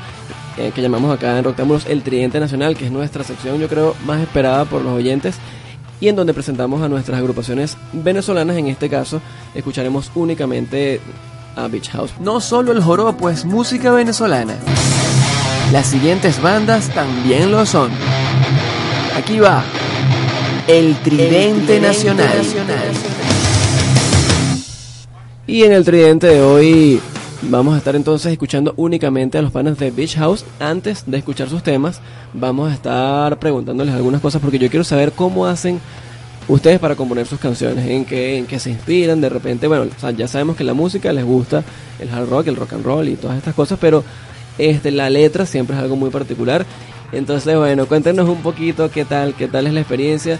eh, 0.56 0.72
que 0.74 0.82
llamamos 0.82 1.12
acá 1.16 1.38
en 1.38 1.44
Roctámbulos 1.44 1.86
el 1.86 2.02
Tridente 2.02 2.40
Nacional, 2.40 2.76
que 2.76 2.86
es 2.86 2.92
nuestra 2.92 3.24
sección, 3.24 3.58
yo 3.58 3.68
creo, 3.68 3.94
más 4.04 4.20
esperada 4.20 4.64
por 4.64 4.82
los 4.82 4.92
oyentes 4.92 5.36
y 6.00 6.08
en 6.08 6.16
donde 6.16 6.34
presentamos 6.34 6.82
a 6.82 6.88
nuestras 6.88 7.18
agrupaciones 7.18 7.76
venezolanas. 7.92 8.56
En 8.56 8.68
este 8.68 8.88
caso, 8.88 9.20
escucharemos 9.54 10.10
únicamente 10.14 11.00
a 11.56 11.68
Beach 11.68 11.90
House. 11.90 12.12
No 12.20 12.40
solo 12.40 12.72
el 12.72 12.82
joropo 12.82 13.28
es 13.28 13.44
música 13.44 13.92
venezolana. 13.92 14.54
Las 15.72 15.86
siguientes 15.86 16.40
bandas 16.42 16.88
también 16.88 17.50
lo 17.50 17.64
son. 17.64 17.90
Aquí 19.16 19.38
va 19.38 19.62
el 20.66 20.96
Tridente, 20.96 21.80
Nacional. 21.80 22.30
Y 25.50 25.64
en 25.64 25.72
el 25.72 25.84
Tridente 25.84 26.28
de 26.28 26.40
hoy 26.40 27.00
vamos 27.42 27.74
a 27.74 27.78
estar 27.78 27.96
entonces 27.96 28.30
escuchando 28.30 28.72
únicamente 28.76 29.36
a 29.36 29.42
los 29.42 29.50
panas 29.50 29.76
de 29.80 29.90
Beach 29.90 30.14
House. 30.14 30.44
Antes 30.60 31.02
de 31.08 31.18
escuchar 31.18 31.48
sus 31.48 31.64
temas, 31.64 32.00
vamos 32.32 32.70
a 32.70 32.74
estar 32.74 33.36
preguntándoles 33.40 33.92
algunas 33.92 34.20
cosas 34.20 34.40
porque 34.40 34.60
yo 34.60 34.70
quiero 34.70 34.84
saber 34.84 35.10
cómo 35.10 35.46
hacen 35.46 35.80
ustedes 36.46 36.78
para 36.78 36.94
componer 36.94 37.26
sus 37.26 37.40
canciones, 37.40 37.84
en 37.88 38.04
qué, 38.04 38.38
en 38.38 38.46
qué 38.46 38.60
se 38.60 38.70
inspiran, 38.70 39.20
de 39.20 39.28
repente, 39.28 39.66
bueno, 39.66 39.86
ya 40.16 40.28
sabemos 40.28 40.54
que 40.54 40.62
la 40.62 40.72
música 40.72 41.12
les 41.12 41.24
gusta, 41.24 41.64
el 41.98 42.10
hard 42.10 42.28
rock, 42.28 42.46
el 42.46 42.54
rock 42.54 42.74
and 42.74 42.84
roll 42.84 43.08
y 43.08 43.16
todas 43.16 43.36
estas 43.36 43.52
cosas, 43.52 43.76
pero 43.80 44.04
este, 44.56 44.92
la 44.92 45.10
letra 45.10 45.46
siempre 45.46 45.74
es 45.74 45.82
algo 45.82 45.96
muy 45.96 46.10
particular. 46.10 46.64
Entonces, 47.10 47.56
bueno, 47.56 47.86
cuéntenos 47.86 48.28
un 48.28 48.40
poquito 48.40 48.88
qué 48.88 49.04
tal, 49.04 49.34
qué 49.34 49.48
tal 49.48 49.66
es 49.66 49.72
la 49.72 49.80
experiencia, 49.80 50.38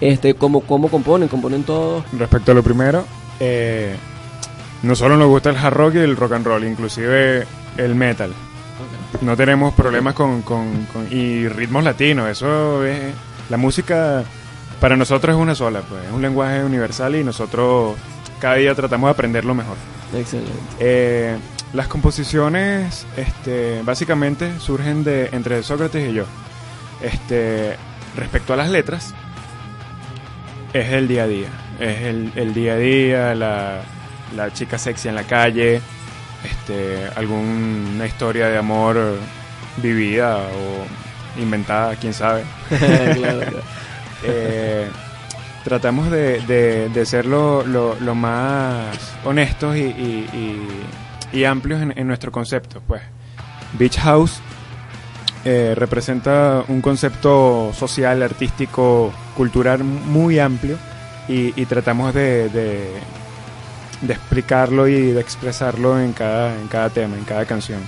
este, 0.00 0.34
cómo, 0.34 0.60
cómo 0.60 0.90
componen, 0.90 1.26
componen 1.26 1.64
todo. 1.64 2.04
Respecto 2.16 2.52
a 2.52 2.54
lo 2.54 2.62
primero, 2.62 3.04
eh, 3.40 3.96
no 4.84 4.94
solo 4.94 5.16
nos 5.16 5.28
gusta 5.28 5.50
el 5.50 5.56
hard 5.56 5.74
rock 5.74 5.94
y 5.96 5.98
el 5.98 6.16
rock 6.16 6.32
and 6.32 6.46
roll, 6.46 6.64
inclusive 6.64 7.46
el 7.76 7.94
metal. 7.94 8.32
No 9.20 9.36
tenemos 9.36 9.74
problemas 9.74 10.14
con, 10.14 10.42
con- 10.42 10.86
con- 10.92 11.06
y 11.10 11.48
ritmos 11.48 11.84
latinos, 11.84 12.28
eso 12.28 12.84
es 12.84 13.12
la 13.48 13.56
música 13.56 14.24
para 14.80 14.96
nosotros 14.96 15.34
es 15.36 15.40
una 15.40 15.54
sola, 15.54 15.80
pues 15.82 16.04
es 16.04 16.12
un 16.12 16.20
lenguaje 16.20 16.62
universal 16.64 17.14
y 17.16 17.24
nosotros 17.24 17.96
cada 18.40 18.56
día 18.56 18.74
tratamos 18.74 19.08
de 19.08 19.12
aprenderlo 19.12 19.54
mejor. 19.54 19.76
Excelente. 20.14 20.50
Eh, 20.80 21.36
las 21.72 21.88
composiciones, 21.88 23.06
este, 23.16 23.80
básicamente 23.82 24.58
surgen 24.60 25.02
de 25.04 25.28
entre 25.32 25.62
Sócrates 25.62 26.10
y 26.10 26.14
yo. 26.14 26.24
Este, 27.02 27.76
respecto 28.16 28.52
a 28.52 28.56
las 28.56 28.68
letras, 28.70 29.14
es 30.72 30.92
el 30.92 31.08
día 31.08 31.22
a 31.24 31.26
día, 31.26 31.48
es 31.80 32.02
el, 32.02 32.32
el 32.34 32.52
día 32.54 32.74
a 32.74 32.76
día, 32.76 33.34
la, 33.34 33.80
la 34.36 34.52
chica 34.52 34.78
sexy 34.78 35.08
en 35.08 35.14
la 35.14 35.24
calle, 35.24 35.80
este, 36.44 37.08
alguna 37.16 38.06
historia 38.06 38.48
de 38.48 38.58
amor 38.58 38.98
vivida 39.78 40.38
o 40.38 41.40
inventada, 41.40 41.96
quién 41.96 42.12
sabe. 42.14 42.44
claro, 42.68 43.14
claro. 43.14 43.60
Eh, 44.24 44.88
tratamos 45.64 46.10
de, 46.10 46.40
de- 46.42 46.88
de 46.90 47.06
ser 47.06 47.26
lo, 47.26 47.64
lo- 47.66 47.96
lo 48.00 48.14
más 48.14 48.96
honestos 49.24 49.76
y, 49.76 49.80
y- 49.80 50.28
y- 51.32 51.38
y 51.38 51.44
amplios 51.44 51.80
en, 51.82 51.92
en 51.96 52.06
nuestro 52.06 52.30
concepto. 52.30 52.80
Pues 52.86 53.02
Beach 53.72 53.98
House 53.98 54.40
eh, 55.44 55.74
representa 55.76 56.62
un 56.68 56.80
concepto 56.80 57.72
social, 57.76 58.22
artístico, 58.22 59.12
cultural 59.36 59.82
muy 59.84 60.38
amplio 60.38 60.78
y, 61.28 61.52
tratamos 61.66 62.14
de, 62.14 62.48
de- 62.50 62.92
de 64.06 64.14
explicarlo 64.14 64.86
y 64.88 65.12
de 65.12 65.20
expresarlo 65.20 65.98
en 66.00 66.12
cada, 66.12 66.54
en 66.54 66.68
cada 66.68 66.90
tema, 66.90 67.16
en 67.16 67.24
cada 67.24 67.44
canción. 67.44 67.80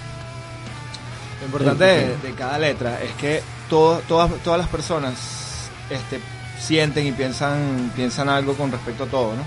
Lo 1.41 1.47
importante 1.47 1.85
de, 1.85 2.17
de 2.19 2.33
cada 2.37 2.59
letra 2.59 3.03
es 3.03 3.13
que 3.13 3.43
todo- 3.69 4.01
todas, 4.09 4.31
todas 4.43 4.59
las 4.59 4.69
personas 4.69 5.69
este, 5.91 6.21
sienten 6.59 7.07
y 7.07 7.13
piensan, 7.13 7.93
piensan 7.95 8.29
algo 8.29 8.55
con 8.55 8.73
respecto 8.73 9.05
a 9.05 9.07
todo, 9.07 9.33
¿no? 9.35 9.43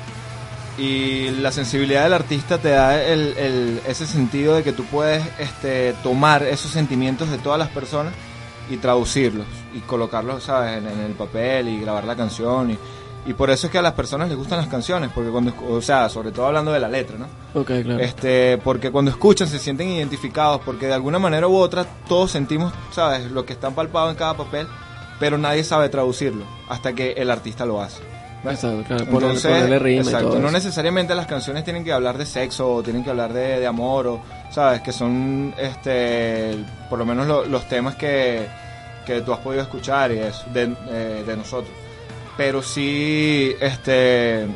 Y 0.81 1.31
la 1.31 1.51
sensibilidad 1.51 2.03
del 2.03 2.13
artista 2.13 2.57
te 2.57 2.69
da 2.69 3.03
el, 3.03 3.35
el- 3.37 3.81
ese 3.87 4.07
sentido 4.07 4.55
de 4.55 4.63
que 4.63 4.71
tú 4.71 4.85
puedes 4.85 5.23
este, 5.39 5.93
tomar 6.03 6.43
esos 6.43 6.71
sentimientos 6.71 7.29
de 7.29 7.37
todas 7.37 7.59
las 7.59 7.67
personas 7.69 8.13
y 8.69 8.77
traducirlos 8.77 9.47
y 9.73 9.79
colocarlos, 9.79 10.43
¿sabes?, 10.43 10.77
en, 10.77 10.87
en 10.87 10.99
el 11.01 11.13
papel 11.13 11.67
y 11.67 11.81
grabar 11.81 12.05
la 12.05 12.15
canción. 12.15 12.71
Y, 12.71 12.79
y 13.29 13.33
por 13.33 13.49
eso 13.49 13.67
es 13.67 13.71
que 13.71 13.77
a 13.77 13.81
las 13.81 13.93
personas 13.93 14.27
les 14.27 14.37
gustan 14.37 14.57
las 14.57 14.67
canciones, 14.67 15.11
porque 15.13 15.29
cuando, 15.29 15.53
o 15.69 15.81
sea, 15.81 16.09
sobre 16.09 16.31
todo 16.31 16.47
hablando 16.47 16.71
de 16.71 16.79
la 16.79 16.87
letra, 16.89 17.15
¿no? 17.17 17.27
Ok, 17.59 17.67
claro. 17.83 17.99
Este, 17.99 18.57
porque 18.57 18.89
cuando 18.91 19.11
escuchan 19.11 19.47
se 19.47 19.59
sienten 19.59 19.89
identificados, 19.89 20.61
porque 20.65 20.87
de 20.87 20.93
alguna 20.93 21.19
manera 21.19 21.47
u 21.47 21.55
otra 21.55 21.85
todos 22.07 22.31
sentimos, 22.31 22.73
¿sabes?, 22.91 23.29
lo 23.31 23.45
que 23.45 23.53
está 23.53 23.69
palpado 23.69 24.09
en 24.09 24.15
cada 24.15 24.35
papel, 24.35 24.67
pero 25.19 25.37
nadie 25.37 25.63
sabe 25.63 25.89
traducirlo 25.89 26.43
hasta 26.69 26.93
que 26.93 27.11
el 27.13 27.29
artista 27.29 27.65
lo 27.65 27.81
hace. 27.81 28.01
Exacto, 28.43 28.83
claro, 28.87 29.05
ponerle- 29.05 29.15
Entonces, 29.27 29.51
ponerle 29.51 29.79
rima 29.79 30.01
y 30.01 30.05
exacto, 30.05 30.29
todo 30.29 30.39
no 30.39 30.47
eso. 30.47 30.53
necesariamente 30.57 31.13
las 31.13 31.27
canciones 31.27 31.63
tienen 31.65 31.83
que 31.83 31.91
hablar 31.91 32.17
de 32.17 32.25
sexo 32.25 32.73
o 32.75 32.81
tienen 32.81 33.03
que 33.03 33.09
hablar 33.09 33.33
de, 33.33 33.59
de 33.59 33.67
amor 33.67 34.07
o, 34.07 34.21
¿sabes?, 34.49 34.79
que 34.81 34.91
son, 34.93 35.53
este, 35.57 36.55
por 36.89 36.97
lo 36.99 37.05
menos 37.05 37.27
lo- 37.27 37.45
los 37.45 37.67
temas 37.67 37.95
que, 37.95 38.47
que 39.05 39.21
tú 39.21 39.33
has 39.33 39.39
podido 39.39 39.61
escuchar 39.61 40.11
y 40.13 40.19
eso, 40.19 40.45
de, 40.53 40.73
eh, 40.89 41.23
de 41.27 41.35
nosotros. 41.37 41.73
Pero 42.39 42.61
sí, 42.63 43.53
este, 43.59 44.47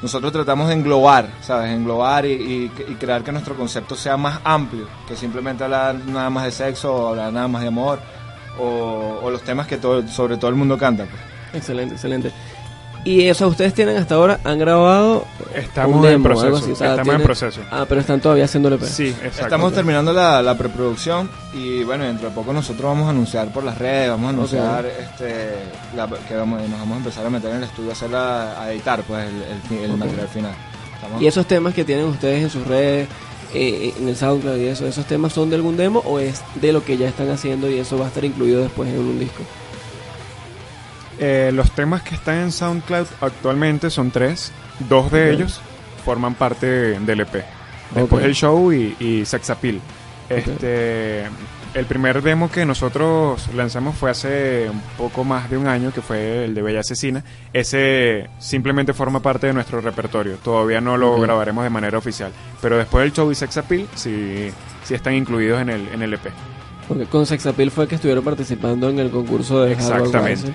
nosotros 0.00 0.32
tratamos 0.32 0.68
de 0.68 0.72
englobar, 0.74 1.28
¿sabes? 1.42 1.70
Englobar 1.74 2.24
y, 2.24 2.32
y- 2.32 2.72
y 2.88 2.94
crear 2.94 3.22
que 3.22 3.32
nuestro 3.32 3.54
concepto 3.54 3.94
sea 3.96 4.16
más 4.16 4.40
amplio, 4.44 4.88
que 5.06 5.14
simplemente 5.14 5.62
hablar 5.62 5.94
nada 6.06 6.30
más 6.30 6.44
de 6.46 6.52
sexo 6.52 6.90
o 6.90 7.08
hablar 7.08 7.30
nada 7.30 7.46
más 7.46 7.60
de 7.60 7.68
amor 7.68 7.98
o, 8.58 9.20
o 9.22 9.30
los 9.30 9.42
temas 9.42 9.66
que 9.66 9.76
todo, 9.76 10.08
sobre 10.08 10.38
todo 10.38 10.48
el 10.48 10.56
mundo 10.56 10.78
canta. 10.78 11.04
pues. 11.04 11.20
Excelente, 11.52 11.96
excelente. 11.96 12.32
Y 13.04 13.22
eso, 13.28 13.48
ustedes 13.48 13.72
tienen 13.74 13.96
hasta 13.96 14.16
ahora, 14.16 14.38
han 14.44 14.58
grabado 14.58 15.24
Estamos 15.54 15.96
un 15.96 16.04
en 16.04 16.10
demo, 16.12 16.24
proceso, 16.24 16.46
algo 16.46 16.58
así, 16.58 16.72
o 16.72 16.76
sea, 16.76 16.90
estamos 16.90 17.14
en 17.14 17.22
proceso. 17.22 17.60
Ah, 17.70 17.86
pero 17.88 18.00
están 18.00 18.20
todavía 18.20 18.44
haciéndole 18.44 18.76
EP. 18.76 18.82
Sí, 18.84 19.08
exacto. 19.08 19.42
Estamos 19.42 19.72
terminando 19.72 20.12
la, 20.12 20.42
la 20.42 20.58
preproducción 20.58 21.30
y 21.54 21.84
bueno, 21.84 22.04
dentro 22.04 22.28
de 22.28 22.34
poco 22.34 22.52
nosotros 22.52 22.82
vamos 22.84 23.06
a 23.06 23.10
anunciar 23.10 23.50
por 23.52 23.64
las 23.64 23.78
redes, 23.78 24.10
vamos 24.10 24.26
a 24.26 24.30
anunciar 24.30 24.84
este, 24.86 25.54
la- 25.96 26.06
que 26.28 26.34
vamos, 26.34 26.60
nos 26.68 26.78
vamos 26.80 26.94
a 26.94 26.98
empezar 26.98 27.24
a 27.24 27.30
meter 27.30 27.50
en 27.50 27.56
el 27.58 27.62
estudio 27.64 27.90
a, 27.90 27.92
hacer 27.92 28.10
la- 28.10 28.60
a 28.62 28.72
editar 28.72 29.02
pues 29.04 29.26
el, 29.26 29.76
el 29.78 29.84
el 29.84 29.96
material 29.96 30.28
final. 30.28 30.52
Estamos- 30.96 31.22
Y 31.22 31.26
esos 31.28 31.46
temas 31.46 31.72
que 31.74 31.84
tienen 31.84 32.04
ustedes 32.06 32.42
en 32.42 32.50
sus 32.50 32.66
redes, 32.66 33.08
eh, 33.54 33.94
en 33.98 34.08
el 34.08 34.16
SoundCloud 34.16 34.56
y 34.58 34.66
eso, 34.66 34.86
¿esos 34.86 35.06
temas 35.06 35.32
son 35.32 35.48
de 35.48 35.56
algún 35.56 35.76
demo 35.78 36.00
o 36.04 36.18
es 36.18 36.42
de 36.56 36.72
lo 36.72 36.84
que 36.84 36.96
ya 36.98 37.08
están 37.08 37.30
haciendo 37.30 37.70
y 37.70 37.78
eso 37.78 37.96
va 37.96 38.06
a 38.06 38.08
estar 38.08 38.24
incluido 38.24 38.60
después 38.60 38.90
en 38.90 38.98
un 38.98 39.18
disco? 39.18 39.42
Eh, 41.18 41.50
los 41.52 41.70
temas 41.72 42.02
que 42.02 42.14
están 42.14 42.36
en 42.36 42.52
SoundCloud 42.52 43.06
actualmente 43.20 43.90
son 43.90 44.10
tres. 44.10 44.52
Dos 44.88 45.10
de 45.10 45.32
ellos 45.32 45.60
forman 46.04 46.34
parte 46.34 46.66
del 46.66 47.20
EP. 47.20 47.44
Después 47.94 48.24
el 48.24 48.34
show 48.34 48.72
y, 48.72 48.96
y 49.00 49.24
Sex 49.24 49.50
Appeal. 49.50 49.80
Este, 50.28 51.24
el 51.74 51.86
primer 51.86 52.22
demo 52.22 52.50
que 52.50 52.64
nosotros 52.66 53.48
lanzamos 53.54 53.96
fue 53.96 54.10
hace 54.10 54.68
un 54.70 54.80
poco 54.96 55.24
más 55.24 55.50
de 55.50 55.56
un 55.56 55.66
año, 55.66 55.92
que 55.92 56.02
fue 56.02 56.44
el 56.44 56.54
de 56.54 56.62
Bella 56.62 56.80
Asesina. 56.80 57.24
Ese 57.52 58.28
simplemente 58.38 58.92
forma 58.92 59.20
parte 59.20 59.48
de 59.48 59.52
nuestro 59.54 59.80
repertorio. 59.80 60.36
Todavía 60.36 60.80
no 60.80 60.96
lo 60.96 61.18
grabaremos 61.20 61.64
de 61.64 61.70
manera 61.70 61.98
oficial. 61.98 62.32
Pero 62.60 62.76
después 62.76 63.04
del 63.04 63.12
show 63.12 63.30
y 63.30 63.34
Sex 63.34 63.56
Appeal 63.56 63.88
sí, 63.94 64.50
sí 64.84 64.94
están 64.94 65.14
incluidos 65.14 65.60
en 65.60 65.70
el, 65.70 65.88
en 65.88 66.02
el 66.02 66.14
EP. 66.14 66.30
Porque 66.88 67.04
con 67.04 67.26
Sexapil 67.26 67.70
fue 67.70 67.86
que 67.86 67.96
estuvieron 67.96 68.24
participando 68.24 68.88
en 68.88 68.98
el 68.98 69.10
concurso 69.10 69.60
de 69.60 69.72
Exactamente. 69.72 70.54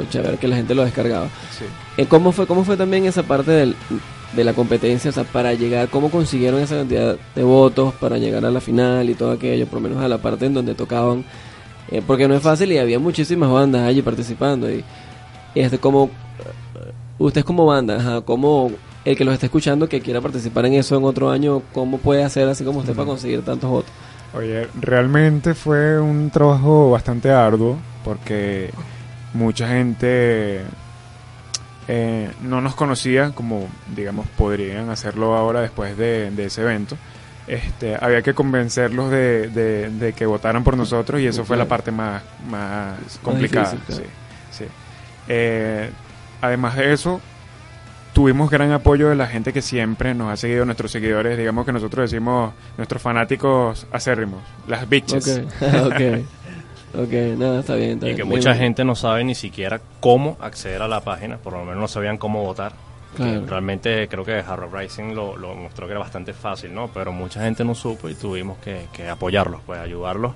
Fue 0.00 0.08
chévere 0.08 0.36
que 0.38 0.48
la 0.48 0.56
gente 0.56 0.74
lo 0.74 0.84
descargaba. 0.84 1.26
Sí. 1.56 1.64
Eh, 1.96 2.06
¿Cómo 2.06 2.32
fue, 2.32 2.46
cómo 2.46 2.64
fue 2.64 2.76
también 2.76 3.04
esa 3.04 3.22
parte 3.22 3.50
del- 3.50 3.76
de 4.34 4.44
la 4.44 4.52
competencia? 4.54 5.10
O 5.10 5.12
sea, 5.12 5.24
para 5.24 5.52
llegar, 5.54 5.88
¿cómo 5.88 6.10
consiguieron 6.10 6.60
esa 6.60 6.76
cantidad 6.76 7.16
de 7.34 7.42
votos 7.42 7.92
para 7.94 8.16
llegar 8.18 8.44
a 8.44 8.50
la 8.50 8.60
final 8.60 9.10
y 9.10 9.14
todo 9.14 9.32
aquello? 9.32 9.66
Por 9.66 9.80
lo 9.82 9.88
menos 9.88 10.02
a 10.04 10.08
la 10.08 10.18
parte 10.18 10.46
en 10.46 10.54
donde 10.54 10.74
tocaban. 10.74 11.24
Eh, 11.90 12.02
porque 12.06 12.28
no 12.28 12.34
es 12.34 12.42
fácil 12.42 12.70
y 12.72 12.78
había 12.78 12.98
muchísimas 12.98 13.50
bandas 13.50 13.82
allí 13.82 14.00
participando. 14.02 14.70
Y, 14.70 14.84
y 15.54 15.60
este, 15.60 15.78
como, 15.78 16.08
ustedes 17.18 17.44
como 17.44 17.66
banda, 17.66 17.96
ajá, 17.96 18.20
¿cómo 18.22 18.70
el 19.04 19.16
que 19.16 19.24
los 19.24 19.34
esté 19.34 19.46
escuchando 19.46 19.88
que 19.88 20.00
quiera 20.00 20.20
participar 20.20 20.66
en 20.66 20.74
eso 20.74 20.96
en 20.96 21.04
otro 21.04 21.30
año, 21.30 21.62
¿cómo 21.72 21.98
puede 21.98 22.22
hacer 22.22 22.48
así 22.48 22.64
como 22.64 22.80
usted 22.80 22.94
para 22.94 23.06
conseguir 23.06 23.42
tantos 23.42 23.68
votos? 23.70 23.90
Oye, 24.36 24.68
realmente 24.80 25.54
fue 25.54 25.98
un 26.00 26.30
trabajo 26.30 26.90
bastante 26.90 27.30
arduo 27.30 27.76
porque 28.04 28.70
mucha 29.34 29.68
gente 29.68 30.62
eh, 31.88 32.30
no 32.42 32.60
nos 32.60 32.74
conocía 32.74 33.30
como, 33.32 33.68
digamos, 33.94 34.26
podrían 34.36 34.90
hacerlo 34.90 35.34
ahora 35.34 35.60
después 35.60 35.96
de, 35.96 36.30
de 36.30 36.44
ese 36.46 36.62
evento. 36.62 36.96
Este, 37.46 37.96
había 38.00 38.22
que 38.22 38.32
convencerlos 38.34 39.10
de, 39.10 39.48
de- 39.48 39.90
de 39.90 40.12
que 40.12 40.24
votaran 40.26 40.62
por 40.62 40.76
nosotros 40.76 41.20
y 41.20 41.26
eso 41.26 41.44
fue 41.44 41.56
la 41.56 41.64
parte 41.66 41.90
más, 41.90 42.22
más 42.48 42.96
complicada. 43.22 43.72
difícil, 43.72 43.86
claro. 43.86 44.02
sí, 44.52 44.64
sí. 44.64 44.70
Eh, 45.26 45.90
además 46.40 46.76
de 46.76 46.92
eso, 46.92 47.20
tuvimos 48.12 48.50
gran 48.50 48.70
apoyo 48.70 49.08
de 49.08 49.16
la 49.16 49.26
gente 49.26 49.52
que 49.52 49.62
siempre 49.62 50.14
nos 50.14 50.32
ha 50.32 50.36
seguido, 50.36 50.64
nuestros 50.64 50.92
seguidores, 50.92 51.36
digamos 51.38 51.66
que 51.66 51.72
nosotros 51.72 52.08
decimos 52.08 52.52
nuestros 52.76 53.02
fanáticos 53.02 53.86
acérrimos, 53.90 54.42
las 54.68 54.88
bitches. 54.88 55.26
Ok, 55.60 55.62
ok. 55.86 56.24
Ok, 56.94 57.12
nada, 57.38 57.60
está 57.60 57.74
bien. 57.76 57.92
Está 57.92 58.10
Y 58.10 58.16
que 58.16 58.24
mucha 58.24 58.54
gente 58.54 58.84
no 58.84 58.94
sabe 58.94 59.24
ni 59.24 59.34
siquiera 59.34 59.80
cómo 60.00 60.36
acceder 60.40 60.82
a 60.82 60.88
la 60.88 61.00
página, 61.00 61.38
por 61.38 61.52
lo 61.52 61.60
menos 61.60 61.76
no 61.76 61.88
sabían 61.88 62.18
cómo 62.18 62.42
votar. 62.42 62.72
Claro. 63.16 63.44
Realmente 63.46 64.06
creo 64.08 64.24
que 64.24 64.38
Hard 64.38 64.60
Rock 64.60 64.74
Rising 64.74 65.14
lo, 65.14 65.36
lo 65.36 65.54
mostró 65.54 65.86
que 65.86 65.92
era 65.92 66.00
bastante 66.00 66.32
fácil, 66.32 66.72
¿no? 66.72 66.88
Pero 66.88 67.12
mucha 67.12 67.42
gente 67.42 67.64
no 67.64 67.74
supo 67.74 68.08
y 68.08 68.14
tuvimos 68.14 68.58
que, 68.58 68.86
que 68.92 69.08
apoyarlos, 69.08 69.60
pues 69.66 69.80
ayudarlos 69.80 70.32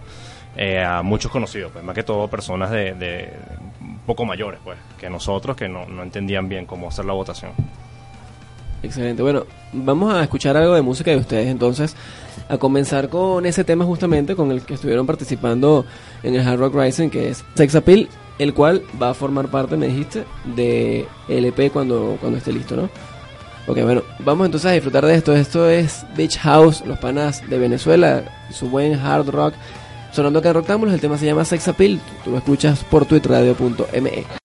eh, 0.57 0.83
a 0.83 1.03
muchos 1.03 1.31
conocidos, 1.31 1.73
pues 1.73 1.85
más 1.85 1.95
que 1.95 2.03
todo 2.03 2.29
personas 2.29 2.71
de, 2.71 2.95
de 2.95 3.33
un 3.81 3.99
poco 4.07 4.25
mayores, 4.25 4.61
pues, 4.63 4.79
que 4.99 5.11
nosotros 5.11 5.57
que 5.57 5.69
no, 5.69 5.87
no 5.87 6.03
entendían 6.03 6.49
bien 6.49 6.67
cómo 6.67 6.89
hacer 6.89 7.05
la 7.05 7.13
votación. 7.13 7.53
Excelente. 8.83 9.23
Bueno, 9.23 9.47
vamos 9.73 10.15
a 10.15 10.23
escuchar 10.23 10.57
algo 10.57 10.75
de 10.75 10.83
música 10.83 11.11
de 11.11 11.17
ustedes 11.17 11.49
entonces. 11.49 11.97
A 12.49 12.59
comenzar 12.59 13.09
con 13.09 13.47
ese 13.47 13.65
tema 13.65 13.85
justamente 13.85 14.37
con 14.37 14.51
el 14.51 14.63
que 14.63 14.75
estuvieron 14.75 15.07
participando 15.07 15.85
en 16.23 16.35
el 16.35 16.47
Hard 16.47 16.59
Rock 16.59 16.75
Rising, 16.75 17.11
que 17.11 17.29
es 17.29 17.45
Sex 17.55 17.75
Appeal, 17.75 18.09
el 18.39 18.55
cual 18.55 18.83
va 19.01 19.11
a 19.11 19.15
formar 19.15 19.49
parte, 19.49 19.77
me 19.77 19.87
dijiste, 19.87 20.25
de 20.57 21.07
LP 21.29 21.71
cuando, 21.71 22.17
cuando 22.21 22.39
esté 22.39 22.53
listo, 22.53 22.77
¿no? 22.77 22.89
Ok, 23.67 23.81
bueno, 23.83 24.03
vamos 24.19 24.45
entonces 24.45 24.71
a 24.71 24.75
disfrutar 24.75 25.07
de 25.07 25.15
esto. 25.15 25.35
Esto 25.35 25.69
es 25.71 26.05
Beach 26.17 26.39
House, 26.39 26.85
los 26.87 26.99
panas 26.99 27.49
de 27.49 27.59
Venezuela, 27.59 28.25
su 28.51 28.69
buen 28.69 28.95
hard 28.95 29.29
rock. 29.31 29.55
Sonando 30.13 30.39
acá 30.39 30.51
en 30.51 30.89
el 30.91 31.01
tema 31.01 31.19
se 31.19 31.27
llama 31.27 31.45
Sex 31.45 31.67
Appeal. 31.69 31.99
Tú 32.25 32.31
lo 32.31 32.39
escuchas 32.39 32.85
por 32.85 33.07
twitradio.me. 33.07 34.44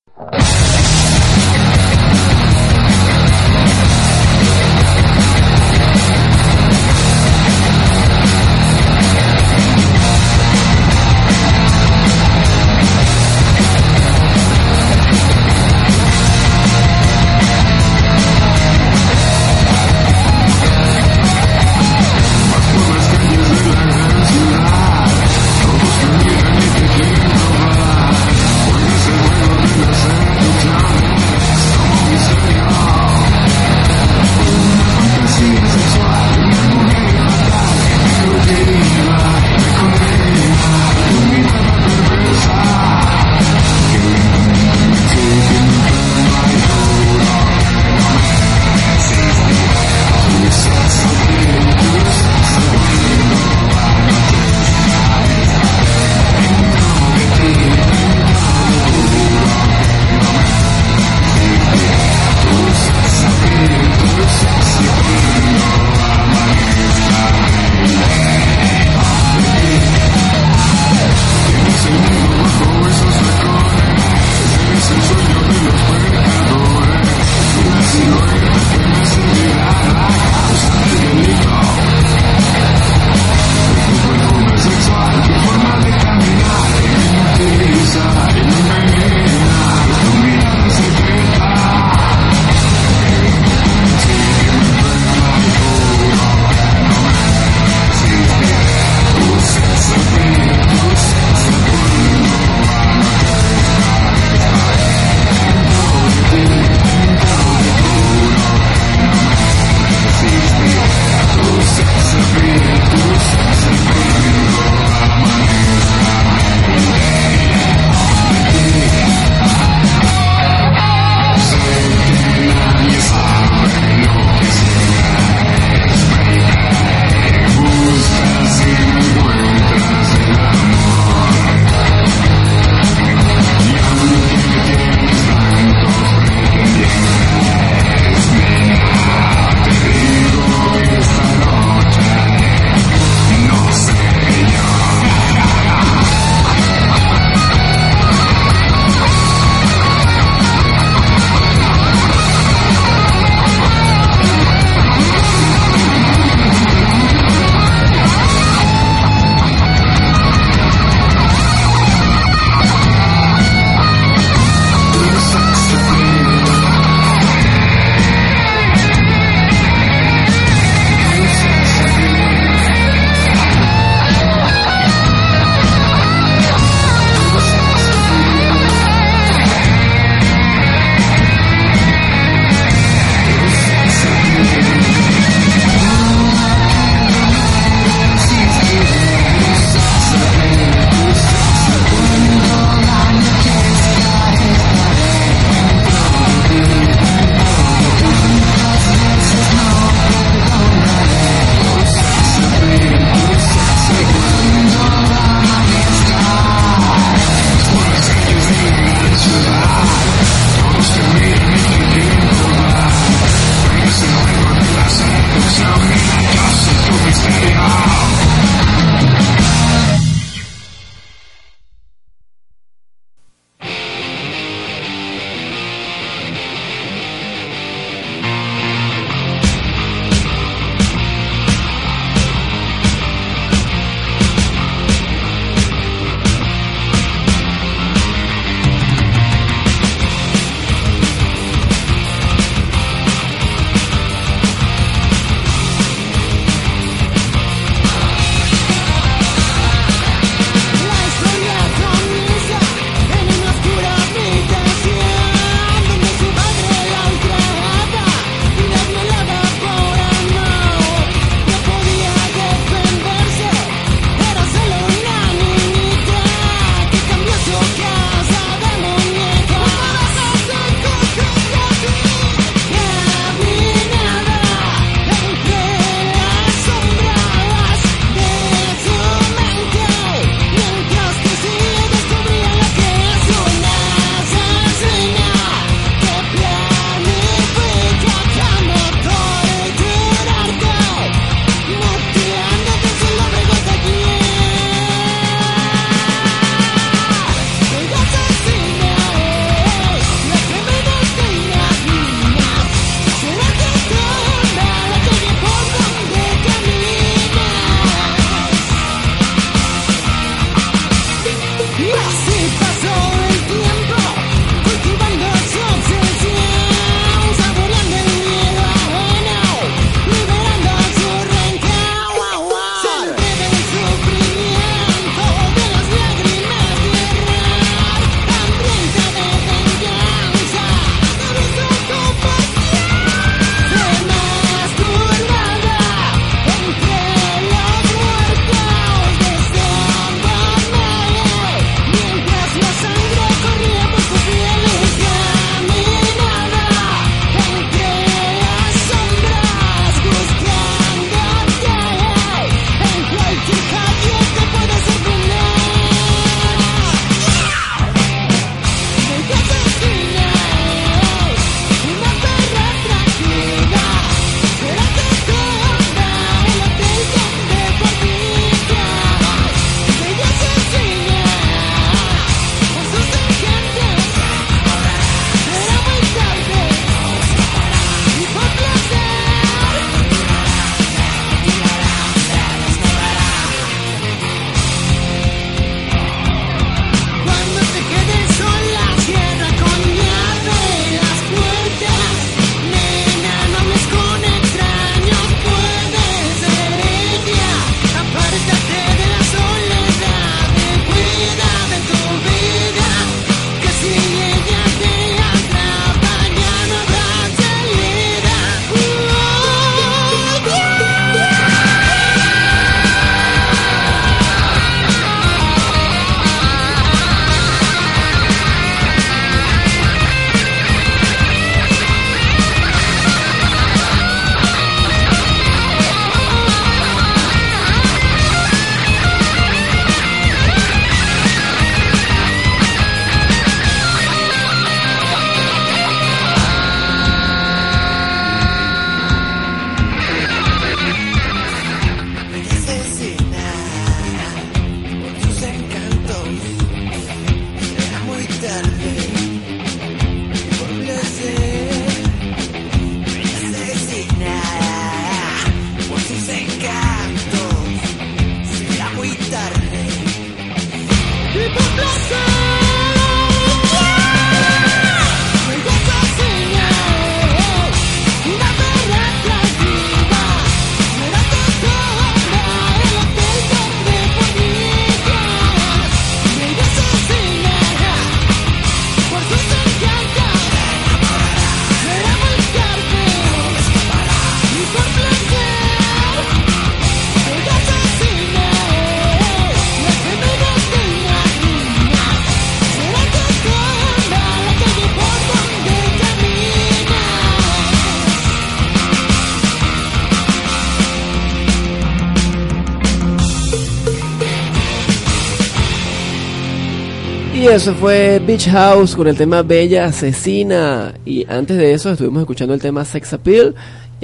Y 507.39 507.47
eso 507.47 507.73
fue 507.73 508.19
Beach 508.19 508.49
House 508.49 508.97
con 508.97 509.07
el 509.07 509.15
tema 509.15 509.43
Bella 509.43 509.85
Asesina. 509.85 510.93
Y 511.05 511.25
antes 511.29 511.55
de 511.55 511.71
eso 511.71 511.89
estuvimos 511.89 512.19
escuchando 512.19 512.53
el 512.53 512.59
tema 512.59 512.83
Sex 512.83 513.13
Appeal, 513.13 513.55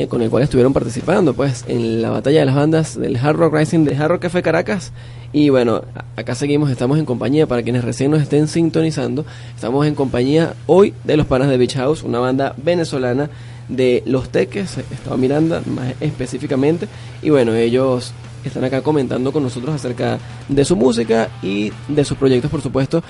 con 0.07 0.21
el 0.21 0.29
cual 0.29 0.43
estuvieron 0.43 0.71
participando 0.71 1.33
pues 1.33 1.65
en 1.67 2.01
la 2.01 2.11
batalla 2.11 2.39
de 2.39 2.45
las 2.45 2.55
bandas 2.55 2.97
del 2.97 3.17
Hard 3.17 3.35
Rock 3.35 3.55
Rising 3.55 3.83
de 3.83 3.93
Hard 3.97 4.11
Rock 4.11 4.21
Café 4.21 4.41
Caracas. 4.41 4.93
Y 5.33 5.49
bueno, 5.49 5.83
acá 6.15 6.33
seguimos, 6.33 6.71
estamos 6.71 6.97
en 6.97 7.03
compañía, 7.03 7.45
para 7.45 7.61
quienes 7.61 7.83
recién 7.83 8.09
nos 8.09 8.21
estén 8.21 8.47
sintonizando, 8.47 9.25
estamos 9.53 9.85
en 9.85 9.95
compañía 9.95 10.53
hoy 10.65 10.93
de 11.03 11.17
los 11.17 11.25
panas 11.25 11.49
de 11.49 11.57
Beach 11.57 11.75
House, 11.75 12.03
una 12.03 12.19
banda 12.19 12.55
venezolana 12.55 13.29
de 13.67 14.01
Los 14.05 14.29
Teques, 14.29 14.77
Estado 14.77 15.17
Miranda 15.17 15.61
más 15.65 15.93
específicamente. 15.99 16.87
Y 17.21 17.31
bueno, 17.31 17.53
ellos 17.53 18.13
están 18.49 18.63
acá 18.63 18.81
comentando 18.81 19.31
con 19.31 19.43
nosotros 19.43 19.75
acerca 19.75 20.17
de 20.47 20.65
su 20.65 20.75
música 20.75 21.29
y 21.41 21.71
de 21.87 22.05
sus 22.05 22.17
proyectos, 22.17 22.51
por 22.51 22.61
supuesto. 22.61 23.03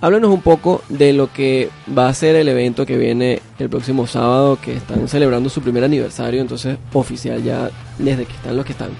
Háblanos 0.00 0.30
un 0.30 0.42
poco 0.42 0.82
de 0.88 1.12
lo 1.12 1.32
que 1.32 1.70
va 1.96 2.08
a 2.08 2.14
ser 2.14 2.36
el 2.36 2.48
evento 2.48 2.84
que 2.84 2.96
viene 2.98 3.40
el 3.58 3.68
próximo 3.70 4.06
sábado, 4.06 4.58
que 4.60 4.74
están 4.76 5.08
celebrando 5.08 5.48
su 5.48 5.62
primer 5.62 5.84
aniversario, 5.84 6.40
entonces 6.40 6.76
oficial 6.92 7.42
ya 7.42 7.70
desde 7.98 8.26
que 8.26 8.34
están 8.34 8.56
los 8.56 8.66
que 8.66 8.72
están. 8.72 8.90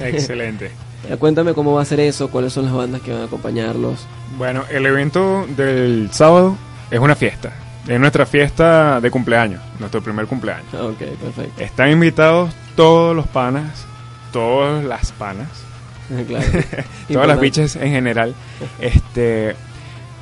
Excelente. 0.00 0.70
Cuéntame 1.18 1.54
cómo 1.54 1.74
va 1.74 1.82
a 1.82 1.84
ser 1.84 2.00
eso, 2.00 2.28
cuáles 2.28 2.52
son 2.52 2.64
las 2.64 2.74
bandas 2.74 3.00
que 3.02 3.12
van 3.12 3.22
a 3.22 3.24
acompañarlos. 3.26 4.06
Bueno, 4.36 4.64
el 4.70 4.84
evento 4.84 5.46
del 5.56 6.08
sábado 6.12 6.56
es 6.90 6.98
una 6.98 7.14
fiesta. 7.14 7.52
Es 7.86 7.98
nuestra 7.98 8.26
fiesta 8.26 9.00
de 9.00 9.10
cumpleaños, 9.10 9.62
nuestro 9.78 10.02
primer 10.02 10.26
cumpleaños. 10.26 10.66
Ah, 10.74 10.84
Ok, 10.84 10.98
perfecto. 10.98 11.62
Están 11.62 11.90
invitados 11.90 12.50
todos 12.76 13.16
los 13.16 13.26
panas, 13.28 13.86
todas 14.32 14.84
las 14.84 15.12
panas, 15.12 15.48
claro. 16.26 16.46
todas 17.12 17.28
las 17.28 17.40
biches 17.40 17.76
en 17.76 17.90
general. 17.90 18.34
Este, 18.80 19.54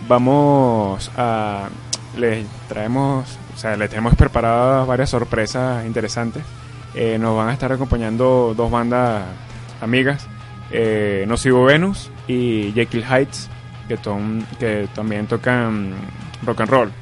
vamos 0.09 1.11
a, 1.17 1.69
les 2.17 2.47
traemos, 2.69 3.39
o 3.55 3.59
sea, 3.59 3.77
les 3.77 3.91
tenemos 3.91 4.15
preparadas 4.15 4.87
varias 4.87 5.11
sorpresas 5.11 5.85
interesantes. 5.87 6.43
Eh, 6.95 7.19
nos 7.19 7.37
van 7.37 7.49
a 7.49 7.53
estar 7.53 7.71
acompañando 7.73 8.55
dos 8.57 8.71
bandas 8.71 9.25
amigas, 9.81 10.27
eh, 10.71 11.25
Nocivo 11.29 11.65
Venus 11.65 12.11
y 12.27 12.73
Jekyll 12.73 13.05
Heights, 13.05 13.49
que, 13.89 13.97
ton- 13.99 14.47
que 14.59 14.89
también 14.95 15.27
tocan 15.27 15.93
rock 16.45 16.61
and 16.63 16.71
roll, 16.71 16.93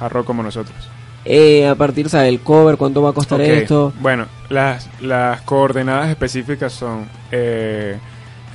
hard 0.00 0.12
rock 0.12 0.26
como 0.26 0.42
nosotros. 0.42 0.89
Eh, 1.24 1.66
a 1.66 1.74
partir, 1.74 2.06
o 2.06 2.08
sea, 2.08 2.26
el 2.26 2.40
cover, 2.40 2.76
¿cuánto 2.76 3.02
va 3.02 3.10
a 3.10 3.12
costar 3.12 3.40
esto? 3.40 3.92
Bueno, 4.00 4.26
las, 4.48 4.88
las 5.00 5.42
coordenadas 5.42 6.08
específicas 6.08 6.72
son 6.72 7.06
eh, 7.30 7.98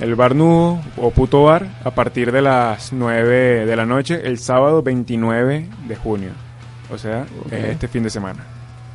el 0.00 0.14
bar 0.14 0.34
nudo 0.34 0.80
o 0.96 1.10
puto 1.10 1.44
bar 1.44 1.66
a 1.84 1.90
partir 1.92 2.32
de 2.32 2.42
las 2.42 2.92
9 2.92 3.66
de 3.66 3.76
la 3.76 3.86
noche 3.86 4.20
el 4.24 4.38
sábado 4.38 4.82
29 4.82 5.68
de 5.86 5.96
junio. 5.96 6.30
O 6.92 6.98
sea, 6.98 7.26
es 7.50 7.64
este 7.64 7.88
fin 7.88 8.02
de 8.02 8.10
semana. 8.10 8.44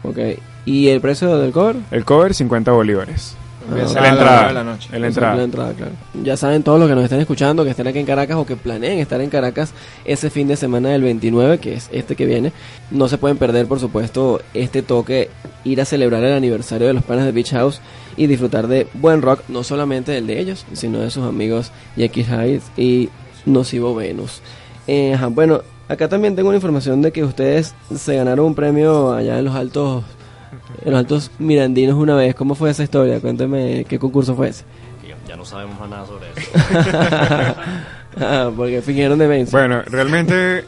Ok. 0.03 0.17
¿Y 0.65 0.89
el 0.89 1.01
precio 1.01 1.37
del 1.37 1.51
cover? 1.51 1.77
El 1.91 2.05
cover 2.05 2.33
50 2.33 2.71
bolívares. 2.71 3.35
Empieza 3.69 4.01
a 4.03 4.09
entrada. 4.09 4.47
de 4.47 4.53
la 4.53 4.63
noche. 4.63 4.89
En 4.91 5.01
la 5.01 5.07
Esa 5.07 5.19
entrada. 5.19 5.33
es 5.33 5.37
la 5.37 5.43
entrada, 5.43 5.73
claro. 5.73 5.91
Ya 6.23 6.37
saben 6.37 6.63
todos 6.63 6.79
los 6.79 6.89
que 6.89 6.95
nos 6.95 7.03
estén 7.03 7.19
escuchando, 7.19 7.63
que 7.63 7.69
estén 7.71 7.87
aquí 7.87 7.99
en 7.99 8.05
Caracas 8.05 8.37
o 8.37 8.45
que 8.45 8.55
planeen 8.55 8.99
estar 8.99 9.21
en 9.21 9.29
Caracas 9.29 9.73
ese 10.05 10.29
fin 10.29 10.47
de 10.47 10.55
semana 10.55 10.89
del 10.89 11.01
29, 11.03 11.59
que 11.59 11.73
es 11.75 11.89
este 11.91 12.15
que 12.15 12.25
viene. 12.25 12.51
No 12.89 13.07
se 13.07 13.17
pueden 13.17 13.37
perder, 13.37 13.67
por 13.67 13.79
supuesto, 13.79 14.41
este 14.53 14.81
toque, 14.81 15.29
ir 15.63 15.79
a 15.81 15.85
celebrar 15.85 16.23
el 16.23 16.33
aniversario 16.33 16.87
de 16.87 16.93
los 16.93 17.03
panas 17.03 17.25
de 17.25 17.31
Beach 17.31 17.51
House 17.51 17.81
y 18.17 18.27
disfrutar 18.27 18.67
de 18.67 18.87
buen 18.93 19.21
rock, 19.21 19.41
no 19.47 19.63
solamente 19.63 20.17
el 20.17 20.27
de 20.27 20.39
ellos, 20.39 20.65
sino 20.73 20.99
de 20.99 21.09
sus 21.11 21.23
amigos 21.23 21.71
Jackie 21.95 22.23
Hyde 22.23 22.61
y 22.77 23.09
Nocivo 23.45 23.95
Venus. 23.95 24.41
Eh, 24.87 25.13
ajá, 25.13 25.27
bueno, 25.27 25.61
acá 25.87 26.09
también 26.09 26.35
tengo 26.35 26.49
una 26.49 26.57
información 26.57 27.01
de 27.01 27.11
que 27.11 27.23
ustedes 27.23 27.73
se 27.95 28.15
ganaron 28.15 28.47
un 28.47 28.55
premio 28.55 29.13
allá 29.13 29.37
en 29.39 29.45
los 29.45 29.55
altos 29.55 30.03
en 30.85 30.91
los 30.91 30.99
altos 30.99 31.31
mirandinos 31.39 31.95
una 31.95 32.15
vez. 32.15 32.35
¿Cómo 32.35 32.55
fue 32.55 32.69
esa 32.69 32.83
historia? 32.83 33.19
Cuénteme 33.19 33.85
qué 33.87 33.99
concurso 33.99 34.35
fue 34.35 34.49
ese. 34.49 34.63
Ya, 35.07 35.15
ya 35.27 35.35
no 35.35 35.45
sabemos 35.45 35.79
más 35.79 35.89
nada 35.89 36.05
sobre 36.05 36.27
eso. 36.35 36.51
ah, 38.21 38.51
porque 38.55 38.81
fingieron 38.81 39.17
demencia. 39.19 39.57
Bueno, 39.57 39.81
realmente 39.83 40.63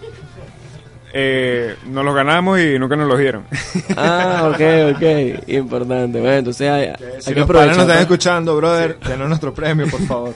eh, 1.15 1.76
nos 1.86 2.04
los 2.04 2.15
ganamos 2.15 2.60
y 2.60 2.80
nunca 2.80 2.95
nos 2.95 3.08
los 3.08 3.19
dieron. 3.19 3.43
Ah, 3.95 4.49
ok, 4.52 4.95
ok. 4.95 5.47
Importante. 5.49 6.19
Bueno, 6.19 6.36
entonces 6.38 6.69
hay, 6.69 6.86
hay 6.88 6.95
Si 7.19 7.34
que 7.34 7.41
los 7.41 7.49
nos 7.49 7.78
están 7.78 7.99
escuchando, 7.99 8.56
brother, 8.58 8.97
denos 9.08 9.28
nuestro 9.28 9.54
premio, 9.54 9.88
por 9.88 10.02
favor. 10.02 10.34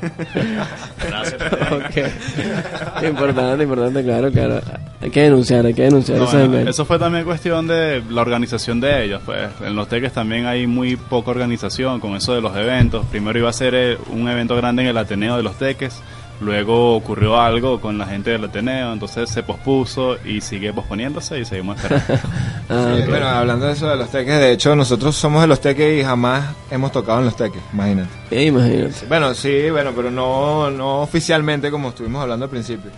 Gracias. 1.07 1.41
Ok. 1.67 3.03
Importante, 3.03 3.63
importante, 3.63 4.03
claro, 4.03 4.31
claro. 4.31 4.61
Hay 5.01 5.09
que 5.09 5.21
denunciar, 5.23 5.65
hay 5.65 5.73
que 5.73 5.83
denunciar 5.83 6.17
No, 6.17 6.25
ese 6.25 6.37
bueno, 6.37 6.53
engaño. 6.53 6.69
eso 6.69 6.85
fue 6.85 6.99
también 6.99 7.25
cuestión 7.25 7.67
de 7.67 8.03
la 8.09 8.21
organización 8.21 8.79
de 8.79 9.05
ellos. 9.05 9.21
Pues. 9.25 9.49
En 9.61 9.75
los 9.75 9.87
teques 9.87 10.13
también 10.13 10.45
hay 10.45 10.67
muy 10.67 10.95
poca 10.95 11.31
organización 11.31 11.99
con 11.99 12.15
eso 12.15 12.33
de 12.33 12.41
los 12.41 12.55
eventos. 12.55 13.05
Primero 13.07 13.39
iba 13.39 13.49
a 13.49 13.53
ser 13.53 13.73
eh, 13.75 13.97
un 14.11 14.27
evento 14.29 14.55
grande 14.55 14.83
en 14.83 14.89
el 14.89 14.97
Ateneo 14.97 15.37
de 15.37 15.43
los 15.43 15.57
teques. 15.57 16.01
Luego 16.39 16.95
ocurrió 16.95 17.39
algo 17.41 17.81
con 17.81 17.97
la 17.97 18.05
gente 18.05 18.29
del 18.29 18.43
Ateneo, 18.45 18.93
entonces 18.93 19.27
se 19.29 19.41
pospuso 19.41 20.17
y 20.23 20.39
sigue 20.41 20.71
posponiéndose 20.71 21.39
y 21.39 21.45
seguimos 21.45 21.77
esperando. 21.77 22.05
Ah, 22.69 22.95
Sí. 22.97 23.03
Bueno, 23.09 23.27
hablando 23.29 23.65
de 23.65 23.71
eso 23.71 23.87
de 23.87 23.95
los 23.95 24.09
teques, 24.11 24.37
de 24.39 24.51
hecho, 24.51 24.75
nosotros 24.75 25.15
somos 25.15 25.39
de 25.41 25.47
los 25.47 25.61
teques 25.61 26.01
y 26.01 26.03
jamás 26.03 26.53
hemos 26.69 26.91
tocado 26.91 27.19
en 27.19 27.25
los 27.25 27.35
teques, 27.37 27.61
imagínate. 27.71 28.09
Eh, 28.29 28.43
imagínate. 28.43 29.05
Bueno, 29.07 29.33
sí, 29.33 29.69
bueno, 29.71 29.93
pero 29.95 30.11
no, 30.11 30.69
no 30.69 30.99
oficialmente 31.01 31.71
como 31.71 31.89
estuvimos 31.89 32.21
hablando 32.21 32.43
al 32.43 32.51
principio. 32.51 32.91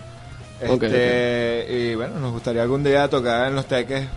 Ok, 0.68 0.82
Este, 0.82 1.66
Y 1.70 1.94
bueno, 1.94 2.18
nos 2.18 2.32
gustaría 2.32 2.62
algún 2.62 2.82
día 2.82 3.08
tocar 3.08 3.46
en 3.46 3.54
los 3.54 3.66
teques. 3.66 4.08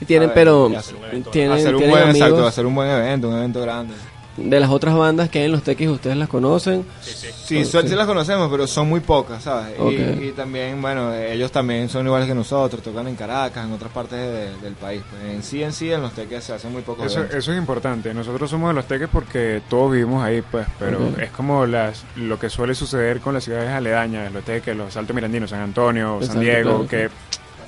Y 0.00 0.06
tienen, 0.06 0.28
ver, 0.28 0.34
pero 0.34 0.70
y 0.72 0.76
hacer 0.76 0.96
un 0.96 1.04
evento. 1.04 1.30
tienen, 1.30 1.52
hacer 1.52 1.74
un 1.74 1.78
tienen 1.80 1.90
buen, 1.90 2.02
amigos 2.08 2.26
exacto, 2.28 2.46
hacer 2.46 2.66
un 2.66 2.74
buen 2.74 2.88
evento, 2.88 3.28
un 3.28 3.36
evento 3.36 3.60
grande. 3.60 3.94
De 4.42 4.58
las 4.60 4.70
otras 4.70 4.96
bandas 4.96 5.28
que 5.28 5.38
hay 5.40 5.44
en 5.46 5.52
los 5.52 5.62
tequis, 5.62 5.88
ustedes 5.88 6.16
las 6.16 6.28
conocen. 6.28 6.84
Sí, 7.00 7.64
son- 7.64 7.86
sí 7.88 7.94
las 7.94 8.06
conocemos, 8.06 8.48
pero 8.50 8.66
son 8.66 8.88
muy 8.88 9.00
pocas, 9.00 9.42
¿sabes? 9.42 9.74
Y-. 9.78 10.28
Y, 10.28 10.32
también, 10.36 10.80
bueno, 10.80 11.14
ellos 11.14 11.52
también 11.52 11.88
son 11.88 12.06
iguales 12.06 12.26
que 12.28 12.34
nosotros, 12.34 12.82
tocan 12.82 13.06
en 13.08 13.16
Caracas, 13.16 13.64
en 13.66 13.72
otras 13.72 13.92
partes 13.92 14.18
de- 14.18 14.56
del 14.62 14.74
país. 14.74 15.02
Pues 15.10 15.34
en 15.34 15.42
sí, 15.42 15.62
en 15.62 15.72
sí, 15.72 15.92
en 15.92 16.02
los 16.02 16.12
teques 16.12 16.42
se 16.44 16.52
hacen 16.54 16.72
muy 16.72 16.82
pocos 16.82 17.06
Eso, 17.06 17.22
eso 17.24 17.52
es 17.52 17.58
importante. 17.58 18.12
Nosotros 18.14 18.48
somos 18.50 18.70
de 18.70 18.74
los 18.74 18.86
teques 18.86 19.08
porque 19.12 19.62
todos 19.68 19.92
vivimos 19.92 20.22
ahí, 20.24 20.42
pues, 20.42 20.66
pero 20.78 20.98
es 21.20 21.30
como 21.30 21.66
las, 21.66 22.04
lo 22.16 22.38
que 22.38 22.48
suele 22.50 22.74
suceder 22.74 23.20
con 23.20 23.34
las 23.34 23.44
ciudades 23.44 23.70
aledañas, 23.70 24.32
los 24.32 24.44
teques, 24.44 24.76
los 24.76 24.96
Altos 24.96 25.14
Mirandinos, 25.14 25.50
San 25.50 25.60
Antonio, 25.60 26.14
Exacto, 26.16 26.32
San 26.34 26.40
Diego, 26.42 26.86
claro. 26.86 26.88
que 26.88 27.10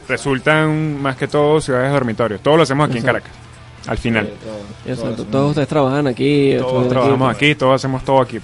resultan 0.09 1.01
más 1.01 1.16
que 1.16 1.29
todo 1.29 1.61
ciudades 1.61 1.93
dormitorios. 1.93 2.41
Todos 2.41 2.57
lo 2.57 2.62
hacemos 2.64 2.89
aquí 2.89 2.99
en. 2.99 3.05
Caracas, 3.05 3.31
al 3.87 3.99
final. 3.99 4.26
Sí, 4.26 4.33
todo- 4.85 4.93
Exacto. 4.93 5.24
Todos 5.30 5.49
ustedes 5.51 5.68
trabajan 5.68 6.07
aquí. 6.07 6.55
Todos 6.59 6.89
trabajamos 6.89 7.35
aquí, 7.35 7.55
todos 7.55 7.74
hacemos 7.74 8.05
todo 8.05 8.20
aquí. 8.20 8.39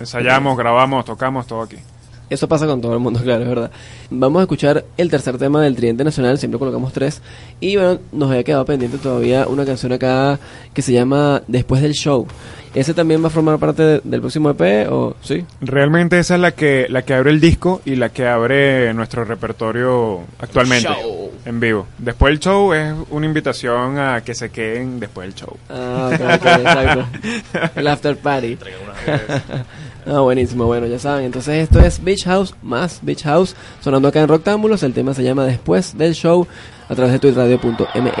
Ensayamos, 0.00 0.56
grabamos, 0.56 1.04
tocamos, 1.04 1.46
todo 1.46 1.62
aquí. 1.62 1.76
Eso 2.30 2.46
pasa 2.46 2.66
con 2.66 2.80
todo 2.82 2.92
el 2.92 2.98
mundo, 3.00 3.20
claro, 3.24 3.42
es 3.42 3.48
verdad. 3.48 3.70
Vamos 4.10 4.40
a 4.40 4.42
escuchar 4.42 4.84
el 4.98 5.10
tercer 5.10 5.38
tema 5.38 5.62
del 5.62 5.74
Tridente 5.74 6.04
Nacional, 6.04 6.38
siempre 6.38 6.58
colocamos 6.58 6.92
tres. 6.92 7.22
Y 7.58 7.76
bueno, 7.76 7.98
nos 8.12 8.30
había 8.30 8.44
quedado 8.44 8.64
pendiente 8.66 8.98
todavía 8.98 9.46
una 9.46 9.64
canción 9.64 9.92
acá 9.92 10.38
que 10.74 10.82
se 10.82 10.92
llama 10.92 11.42
Después 11.48 11.80
del 11.80 11.92
Show. 11.94 12.26
¿Ese 12.74 12.92
también 12.92 13.22
va 13.24 13.28
a 13.28 13.30
formar 13.30 13.58
parte 13.58 13.82
de- 13.82 14.00
del 14.04 14.20
próximo 14.20 14.50
EP 14.50 14.86
o 14.90 15.16
sí? 15.22 15.42
Realmente 15.62 16.18
esa 16.18 16.34
es 16.34 16.40
la 16.42 16.52
que, 16.52 16.86
la 16.90 17.00
que 17.02 17.14
abre 17.14 17.30
el 17.30 17.40
disco 17.40 17.80
y 17.86 17.96
la 17.96 18.10
que 18.10 18.26
abre 18.26 18.92
nuestro 18.92 19.24
repertorio 19.24 20.20
actualmente 20.38 20.86
Show. 20.86 21.27
En 21.48 21.60
vivo. 21.60 21.86
Después 21.96 22.32
del 22.32 22.40
show 22.40 22.74
es 22.74 22.94
una 23.08 23.24
invitación 23.24 23.98
a 23.98 24.20
que 24.22 24.34
se 24.34 24.50
queden 24.50 25.00
después 25.00 25.28
del 25.28 25.34
show. 25.34 25.56
Ah, 25.70 26.10
ok, 26.12 26.20
ok, 26.20 26.46
exacto. 26.46 27.06
El 27.74 27.86
after 27.86 28.16
party. 28.18 28.58
Ah, 30.06 30.20
buenísimo, 30.20 30.66
bueno, 30.66 30.86
ya 30.86 30.98
saben. 30.98 31.24
Entonces 31.24 31.62
esto 31.62 31.80
es 31.80 32.04
Beach 32.04 32.24
House 32.24 32.54
más 32.62 33.00
Beach 33.02 33.22
House 33.22 33.56
sonando 33.80 34.08
acá 34.08 34.20
en 34.20 34.28
Rocktámbulos. 34.28 34.82
El 34.82 34.92
tema 34.92 35.14
se 35.14 35.24
llama 35.24 35.44
Después 35.44 35.96
del 35.96 36.14
Show 36.14 36.46
a 36.86 36.94
través 36.94 37.12
de 37.14 37.18
tuitradio.me. 37.18 38.12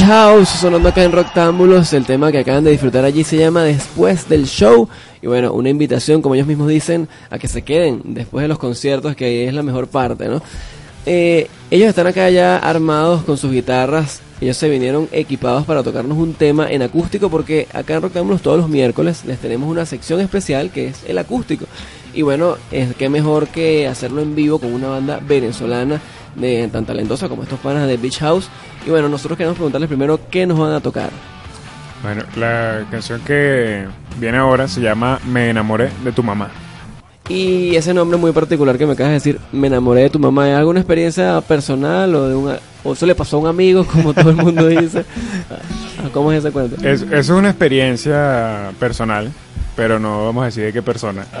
House 0.00 0.48
sonando 0.48 0.88
acá 0.88 1.04
en 1.04 1.12
Roctámbulos. 1.12 1.92
El 1.92 2.06
tema 2.06 2.32
que 2.32 2.38
acaban 2.38 2.64
de 2.64 2.70
disfrutar 2.70 3.04
allí 3.04 3.24
se 3.24 3.36
llama 3.36 3.62
Después 3.62 4.28
del 4.28 4.46
Show. 4.46 4.88
Y 5.20 5.26
bueno, 5.26 5.52
una 5.52 5.68
invitación, 5.68 6.22
como 6.22 6.34
ellos 6.34 6.46
mismos 6.46 6.68
dicen, 6.68 7.08
a 7.30 7.38
que 7.38 7.46
se 7.46 7.62
queden 7.62 8.00
después 8.04 8.42
de 8.42 8.48
los 8.48 8.58
conciertos, 8.58 9.14
que 9.14 9.26
ahí 9.26 9.40
es 9.42 9.54
la 9.54 9.62
mejor 9.62 9.88
parte, 9.88 10.28
¿no? 10.28 10.42
Eh, 11.04 11.48
ellos 11.70 11.88
están 11.88 12.06
acá 12.06 12.30
ya 12.30 12.56
armados 12.56 13.22
con 13.24 13.36
sus 13.36 13.52
guitarras. 13.52 14.20
Ellos 14.40 14.56
se 14.56 14.68
vinieron 14.68 15.08
equipados 15.12 15.66
para 15.66 15.82
tocarnos 15.82 16.16
un 16.16 16.34
tema 16.34 16.70
en 16.70 16.82
acústico 16.82 17.28
porque 17.28 17.68
acá 17.72 17.94
en 17.94 18.02
Roctámbulos 18.02 18.42
todos 18.42 18.58
los 18.58 18.68
miércoles 18.68 19.24
les 19.26 19.38
tenemos 19.38 19.68
una 19.68 19.84
sección 19.84 20.20
especial 20.20 20.70
que 20.70 20.88
es 20.88 21.04
el 21.06 21.18
acústico. 21.18 21.66
Y 22.14 22.22
bueno, 22.22 22.56
es 22.70 22.94
que 22.94 23.08
mejor 23.08 23.48
que 23.48 23.86
hacerlo 23.88 24.20
en 24.20 24.34
vivo 24.34 24.58
con 24.58 24.72
una 24.72 24.88
banda 24.88 25.20
venezolana 25.20 26.00
de 26.36 26.68
tan 26.68 26.84
talentosa 26.84 27.28
como 27.28 27.42
estos 27.42 27.58
panas 27.60 27.86
de 27.88 27.96
Beach 27.96 28.18
House. 28.18 28.48
Y 28.86 28.90
bueno, 28.90 29.08
nosotros 29.08 29.36
queremos 29.36 29.56
preguntarles 29.56 29.88
primero 29.88 30.20
qué 30.30 30.46
nos 30.46 30.58
van 30.58 30.72
a 30.72 30.80
tocar. 30.80 31.10
Bueno, 32.02 32.24
la 32.36 32.84
canción 32.90 33.20
que 33.20 33.86
viene 34.18 34.38
ahora 34.38 34.66
se 34.66 34.80
llama 34.80 35.20
Me 35.26 35.50
enamoré 35.50 35.90
de 36.04 36.12
tu 36.12 36.22
mamá. 36.22 36.50
Y 37.28 37.76
ese 37.76 37.94
nombre 37.94 38.18
muy 38.18 38.32
particular 38.32 38.76
que 38.76 38.84
me 38.84 38.92
acabas 38.92 39.10
de 39.10 39.14
decir, 39.14 39.40
me 39.52 39.68
enamoré 39.68 40.02
de 40.02 40.10
tu 40.10 40.18
mamá, 40.18 40.50
¿es 40.50 40.56
alguna 40.56 40.80
experiencia 40.80 41.40
personal 41.40 42.14
o 42.14 42.28
de 42.28 42.34
un 42.34 42.56
o 42.84 42.94
eso 42.94 43.06
le 43.06 43.14
pasó 43.14 43.36
a 43.36 43.40
un 43.40 43.46
amigo, 43.46 43.86
como 43.92 44.12
todo 44.12 44.30
el 44.30 44.36
mundo 44.36 44.66
dice? 44.66 45.04
¿Cómo 46.12 46.32
es 46.32 46.40
ese 46.40 46.50
cuento? 46.50 46.84
Es, 46.84 47.02
es 47.02 47.28
una 47.28 47.50
experiencia 47.50 48.72
personal, 48.80 49.30
pero 49.76 49.98
no 49.98 50.24
vamos 50.26 50.42
a 50.42 50.46
decir 50.46 50.64
de 50.64 50.72
qué 50.72 50.82
persona. 50.82 51.26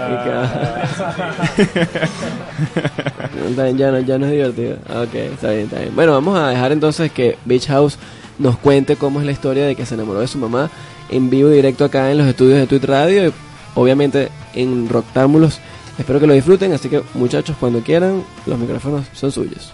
Bien, 3.56 3.76
ya, 3.78 3.90
no, 3.90 4.00
ya 4.00 4.18
no 4.18 4.26
es 4.26 4.32
divertido. 4.32 4.76
Ah, 4.88 5.02
Ok, 5.02 5.14
está 5.14 5.50
bien, 5.50 5.64
está 5.64 5.78
bien. 5.80 5.94
Bueno, 5.94 6.12
vamos 6.12 6.38
a 6.38 6.48
dejar 6.48 6.72
entonces 6.72 7.10
que 7.12 7.36
Beach 7.44 7.66
House 7.68 7.98
nos 8.38 8.56
cuente 8.58 8.96
cómo 8.96 9.20
es 9.20 9.26
la 9.26 9.32
historia 9.32 9.66
de 9.66 9.76
que 9.76 9.86
se 9.86 9.94
enamoró 9.94 10.20
de 10.20 10.28
su 10.28 10.38
mamá 10.38 10.70
en 11.10 11.30
vivo 11.30 11.50
y 11.50 11.54
directo 11.54 11.84
acá 11.84 12.10
en 12.10 12.18
los 12.18 12.26
estudios 12.26 12.58
de 12.58 12.66
Tweet 12.66 12.86
Radio 12.86 13.28
y 13.28 13.32
obviamente 13.74 14.28
en 14.54 14.88
Roctámbulos. 14.88 15.60
Espero 15.98 16.18
que 16.20 16.26
lo 16.26 16.32
disfruten, 16.32 16.72
así 16.72 16.88
que 16.88 17.02
muchachos, 17.14 17.56
cuando 17.60 17.80
quieran, 17.80 18.24
los 18.46 18.58
micrófonos 18.58 19.04
son 19.12 19.30
suyos. 19.30 19.72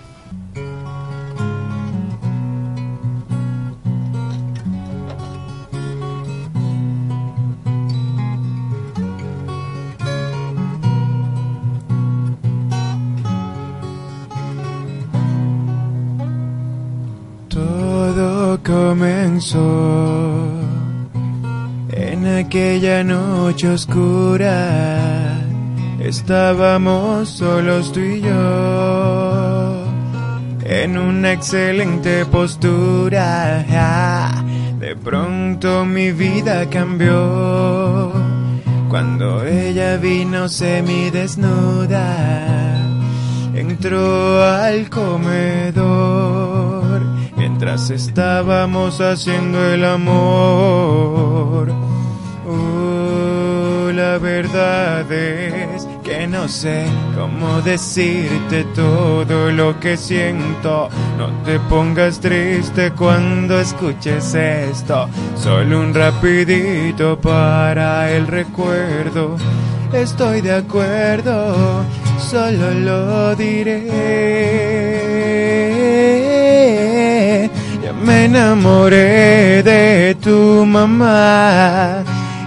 En 21.90 22.26
aquella 22.26 23.04
noche 23.04 23.68
oscura. 23.68 25.38
Estábamos 26.00 27.28
solos 27.28 27.92
tú 27.92 28.00
y 28.00 28.20
yo 28.20 29.84
en 30.64 30.98
una 30.98 31.34
excelente 31.34 32.24
postura. 32.26 33.64
De 34.80 34.96
pronto 34.96 35.84
mi 35.84 36.10
vida 36.10 36.68
cambió 36.68 38.12
cuando 38.88 39.44
ella 39.46 39.98
vino 39.98 40.48
semidesnuda. 40.48 42.16
Entró 43.54 44.42
al 44.42 44.90
comedor 44.90 46.48
mientras 47.58 47.90
estábamos 47.90 49.00
haciendo 49.00 49.58
el 49.74 49.84
amor. 49.84 51.72
Oh, 52.48 53.90
la 53.92 54.16
verdad 54.18 55.10
es 55.10 55.88
que 56.04 56.28
no 56.28 56.46
sé 56.46 56.86
cómo 57.16 57.60
decirte 57.62 58.62
todo 58.76 59.50
lo 59.50 59.80
que 59.80 59.96
siento. 59.96 60.88
No 61.18 61.30
te 61.44 61.58
pongas 61.58 62.20
triste 62.20 62.92
cuando 62.92 63.58
escuches 63.58 64.36
esto. 64.36 65.08
Solo 65.34 65.80
un 65.80 65.92
rapidito 65.92 67.18
para 67.20 68.08
el 68.12 68.28
recuerdo. 68.28 69.36
Estoy 69.92 70.42
de 70.42 70.52
acuerdo, 70.52 71.82
solo 72.20 72.70
lo 72.72 73.34
diré. 73.34 75.08
Me 78.08 78.24
enamoré 78.24 79.62
de 79.62 80.16
tu 80.18 80.64
mamá 80.64 82.02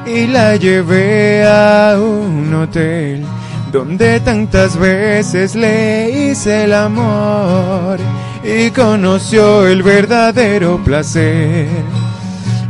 y 0.08 0.26
la 0.26 0.56
llevé 0.56 1.46
a 1.46 2.00
un 2.02 2.52
hotel 2.52 3.24
donde 3.72 4.20
tantas 4.22 4.76
veces 4.76 5.54
le 5.54 6.10
hice 6.10 6.64
el 6.64 6.74
amor 6.74 8.00
y 8.44 8.72
conoció 8.72 9.68
el 9.68 9.84
verdadero 9.84 10.84
placer. 10.84 11.68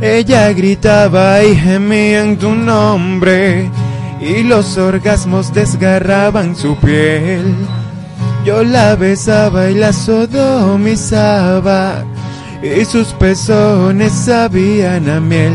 Ella 0.02 0.52
gritaba 0.52 1.42
y 1.42 1.56
gemía 1.56 2.20
en 2.20 2.36
tu 2.36 2.54
nombre 2.54 3.70
y 4.20 4.42
los 4.42 4.76
orgasmos 4.76 5.54
desgarraban 5.54 6.54
su 6.54 6.76
piel. 6.76 7.54
Yo 8.44 8.62
la 8.62 8.96
besaba 8.96 9.70
y 9.70 9.76
la 9.76 9.94
sodomizaba 9.94 10.84
y 12.62 12.84
sus 12.84 13.08
pezones 13.14 14.12
sabían 14.12 15.10
a 15.10 15.20
miel. 15.20 15.52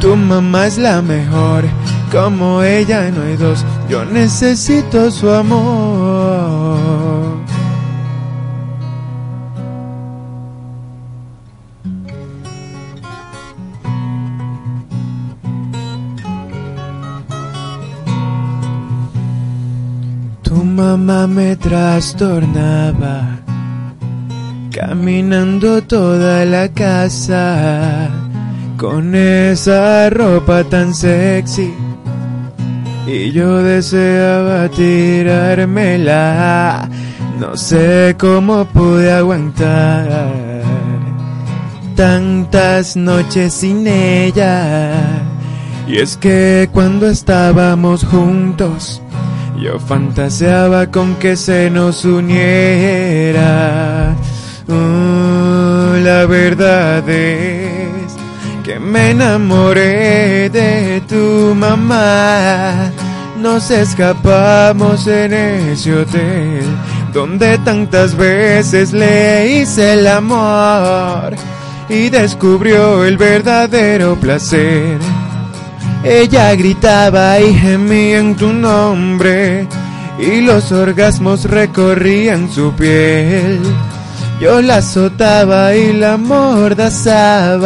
Tu 0.00 0.16
mamá 0.16 0.66
es 0.66 0.78
la 0.78 1.02
mejor, 1.02 1.64
como 2.10 2.62
ella 2.62 3.10
no 3.10 3.22
hay 3.22 3.36
dos. 3.36 3.64
Yo 3.88 4.04
necesito 4.04 5.10
su 5.10 5.30
amor. 5.30 7.36
Tu 20.42 20.64
mamá 20.64 21.26
me 21.26 21.56
trastornaba, 21.56 23.40
caminando 24.76 25.82
toda 25.82 26.44
la 26.44 26.68
casa 26.68 28.10
con 28.76 29.14
esa 29.14 30.10
ropa 30.10 30.64
tan 30.64 30.92
sexy. 30.94 31.72
Y 33.06 33.32
yo 33.32 33.62
deseaba 33.62 34.68
tirármela, 34.68 36.10
no 37.40 37.56
sé 37.56 38.16
cómo 38.18 38.66
pude 38.66 39.10
aguantar 39.12 40.62
tantas 41.94 42.96
noches 42.96 43.54
sin 43.54 43.86
ella. 43.86 44.92
Y 45.88 45.96
es 45.96 46.18
que 46.18 46.68
cuando 46.70 47.08
estábamos 47.08 48.04
juntos, 48.04 49.00
yo 49.58 49.78
fantaseaba 49.78 50.90
con 50.90 51.14
que 51.14 51.34
se 51.34 51.70
nos 51.70 52.04
uniera. 52.04 53.06
La 54.68 56.26
verdad 56.26 57.08
es 57.08 58.16
que 58.64 58.78
me 58.78 59.10
enamoré 59.10 60.50
de 60.50 61.02
tu 61.08 61.54
mamá. 61.54 62.90
Nos 63.38 63.70
escapamos 63.70 65.06
en 65.06 65.32
ese 65.32 65.94
hotel 65.94 66.64
donde 67.12 67.58
tantas 67.58 68.16
veces 68.16 68.92
le 68.92 69.60
hice 69.60 69.94
el 69.94 70.06
amor 70.06 71.34
y 71.88 72.08
descubrió 72.08 73.04
el 73.04 73.16
verdadero 73.16 74.16
placer. 74.16 74.98
Ella 76.04 76.54
gritaba 76.54 77.40
y 77.40 77.54
gemía 77.54 78.18
en 78.18 78.36
tu 78.36 78.52
nombre 78.52 79.66
y 80.18 80.40
los 80.40 80.72
orgasmos 80.72 81.44
recorrían 81.44 82.50
su 82.50 82.72
piel. 82.72 83.60
Yo 84.40 84.60
la 84.60 84.76
azotaba 84.76 85.74
y 85.74 85.94
la 85.94 86.18
mordazaba 86.18 87.64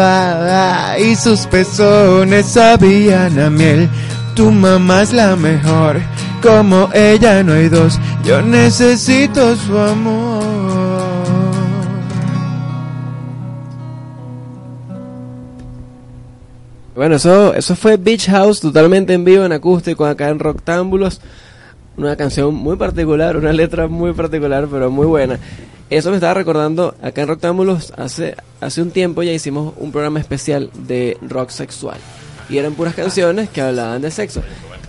y 0.98 1.16
sus 1.16 1.46
pezones 1.46 2.46
sabían 2.46 3.40
a 3.40 3.50
miel. 3.50 3.88
Tu 4.36 4.52
mamá 4.52 5.02
es 5.02 5.12
la 5.12 5.34
mejor, 5.34 6.00
como 6.40 6.88
ella 6.94 7.42
no 7.42 7.54
hay 7.54 7.68
dos. 7.68 7.98
Yo 8.24 8.40
necesito 8.40 9.56
su 9.56 9.76
amor. 9.76 10.60
Bueno, 16.94 17.16
eso, 17.16 17.54
eso 17.54 17.74
fue 17.74 17.96
Beach 17.96 18.28
House 18.28 18.60
totalmente 18.60 19.12
en 19.14 19.24
vivo 19.24 19.44
en 19.44 19.52
acústico 19.52 20.04
acá 20.04 20.28
en 20.28 20.38
Rocktámbulos. 20.38 21.20
Una 22.00 22.16
canción 22.16 22.54
muy 22.54 22.76
particular, 22.76 23.36
una 23.36 23.52
letra 23.52 23.86
muy 23.86 24.14
particular, 24.14 24.66
pero 24.70 24.90
muy 24.90 25.06
buena. 25.06 25.38
Eso 25.90 26.08
me 26.08 26.16
estaba 26.16 26.32
recordando 26.32 26.94
acá 27.02 27.20
en 27.20 27.28
Rocktámbulos 27.28 27.92
hace, 27.94 28.36
hace 28.58 28.80
un 28.80 28.90
tiempo 28.90 29.22
ya 29.22 29.32
hicimos 29.32 29.74
un 29.76 29.92
programa 29.92 30.18
especial 30.18 30.70
de 30.72 31.18
rock 31.20 31.50
sexual. 31.50 31.98
Y 32.48 32.56
eran 32.56 32.72
puras 32.72 32.94
canciones 32.94 33.50
que 33.50 33.60
hablaban 33.60 34.00
de 34.00 34.10
sexo. 34.10 34.40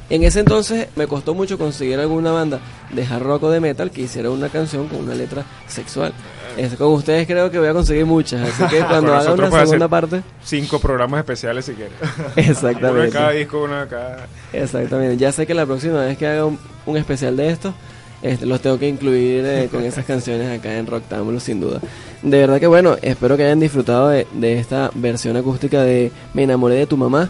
En 0.09 0.23
ese 0.23 0.39
entonces 0.39 0.87
me 0.95 1.05
costó 1.05 1.33
mucho 1.33 1.57
conseguir 1.57 1.99
alguna 1.99 2.31
banda 2.31 2.61
de 2.93 3.05
hard 3.05 3.23
rock 3.23 3.43
o 3.43 3.51
de 3.51 3.59
metal 3.59 3.91
que 3.91 4.03
hiciera 4.03 4.29
una 4.29 4.47
canción 4.47 4.87
con 4.87 4.99
una 4.99 5.13
letra 5.13 5.43
sexual. 5.67 6.13
Es, 6.57 6.75
con 6.75 6.93
ustedes 6.93 7.27
creo 7.27 7.49
que 7.49 7.59
voy 7.59 7.67
a 7.67 7.73
conseguir 7.73 8.05
muchas, 8.05 8.41
así 8.41 8.63
que 8.75 8.79
cuando 8.87 9.13
haga 9.13 9.33
una 9.33 9.51
segunda 9.51 9.87
parte... 9.87 10.21
Cinco 10.43 10.79
programas 10.79 11.19
especiales 11.19 11.65
si 11.65 11.73
quieres. 11.73 11.93
Exactamente. 12.35 12.89
Uno 12.89 13.01
de 13.01 13.09
cada 13.09 13.31
disco, 13.31 13.63
uno 13.63 13.81
de 13.81 13.87
cada... 13.87 14.27
Exactamente. 14.53 15.17
Ya 15.17 15.31
sé 15.31 15.47
que 15.47 15.53
la 15.53 15.65
próxima 15.65 16.01
vez 16.05 16.17
que 16.17 16.27
haga 16.27 16.45
un, 16.45 16.59
un 16.85 16.97
especial 16.97 17.37
de 17.37 17.49
esto, 17.49 17.73
este, 18.21 18.45
los 18.45 18.61
tengo 18.61 18.77
que 18.77 18.87
incluir 18.87 19.43
eh, 19.45 19.69
con 19.71 19.83
esas 19.83 20.05
canciones 20.05 20.59
acá 20.59 20.77
en 20.77 20.85
Rocktámbulo, 20.85 21.39
sin 21.39 21.59
duda. 21.59 21.79
De 22.21 22.39
verdad 22.39 22.59
que 22.59 22.67
bueno, 22.67 22.95
espero 23.01 23.35
que 23.35 23.45
hayan 23.45 23.59
disfrutado 23.59 24.09
de, 24.09 24.27
de 24.33 24.59
esta 24.59 24.91
versión 24.93 25.37
acústica 25.37 25.81
de 25.81 26.11
Me 26.33 26.43
enamoré 26.43 26.75
de 26.75 26.85
tu 26.85 26.97
mamá. 26.97 27.29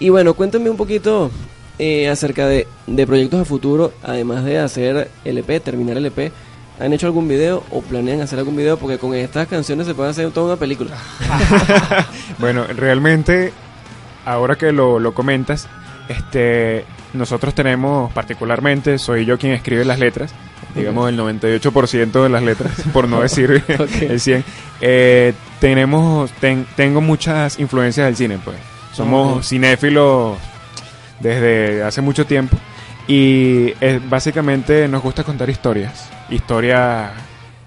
Y 0.00 0.08
bueno, 0.08 0.34
cuéntenme 0.34 0.70
un 0.70 0.76
poquito 0.76 1.30
eh, 1.78 2.08
acerca 2.08 2.46
de, 2.48 2.66
de 2.86 3.06
proyectos 3.06 3.40
a 3.40 3.44
futuro, 3.44 3.92
además 4.02 4.44
de 4.44 4.58
hacer 4.58 5.08
LP, 5.24 5.60
terminar 5.60 5.96
LP. 5.96 6.32
¿Han 6.80 6.92
hecho 6.92 7.06
algún 7.06 7.28
video 7.28 7.62
o 7.70 7.82
planean 7.82 8.20
hacer 8.20 8.38
algún 8.38 8.56
video? 8.56 8.76
Porque 8.78 8.98
con 8.98 9.14
estas 9.14 9.46
canciones 9.46 9.86
se 9.86 9.94
puede 9.94 10.10
hacer 10.10 10.30
toda 10.32 10.46
una 10.52 10.56
película. 10.56 10.96
Bueno, 12.38 12.64
realmente, 12.76 13.52
ahora 14.24 14.56
que 14.56 14.72
lo, 14.72 14.98
lo 14.98 15.14
comentas, 15.14 15.68
este, 16.08 16.84
nosotros 17.12 17.54
tenemos 17.54 18.12
particularmente, 18.12 18.98
soy 18.98 19.24
yo 19.24 19.38
quien 19.38 19.52
escribe 19.52 19.84
las 19.84 19.98
letras, 20.00 20.32
digamos 20.74 21.08
el 21.08 21.18
98% 21.18 22.22
de 22.24 22.28
las 22.28 22.42
letras, 22.42 22.72
por 22.92 23.08
no 23.08 23.20
decir 23.20 23.62
Ok. 23.78 24.02
el 24.02 24.20
100. 24.20 24.44
Eh, 24.80 25.32
tenemos, 25.60 26.32
ten- 26.32 26.66
tengo 26.76 27.00
muchas 27.00 27.58
influencias 27.60 28.06
del 28.06 28.16
cine, 28.16 28.38
pues. 28.44 28.56
Somos 28.92 29.38
Ok. 29.38 29.42
cinéfilos 29.44 30.36
desde 31.20 31.82
hace 31.84 32.00
mucho 32.00 32.26
tiempo 32.26 32.56
y 33.06 33.74
eh, 33.80 34.00
básicamente 34.08 34.88
nos 34.88 35.02
gusta 35.02 35.24
contar 35.24 35.50
historias, 35.50 36.08
historias 36.30 37.12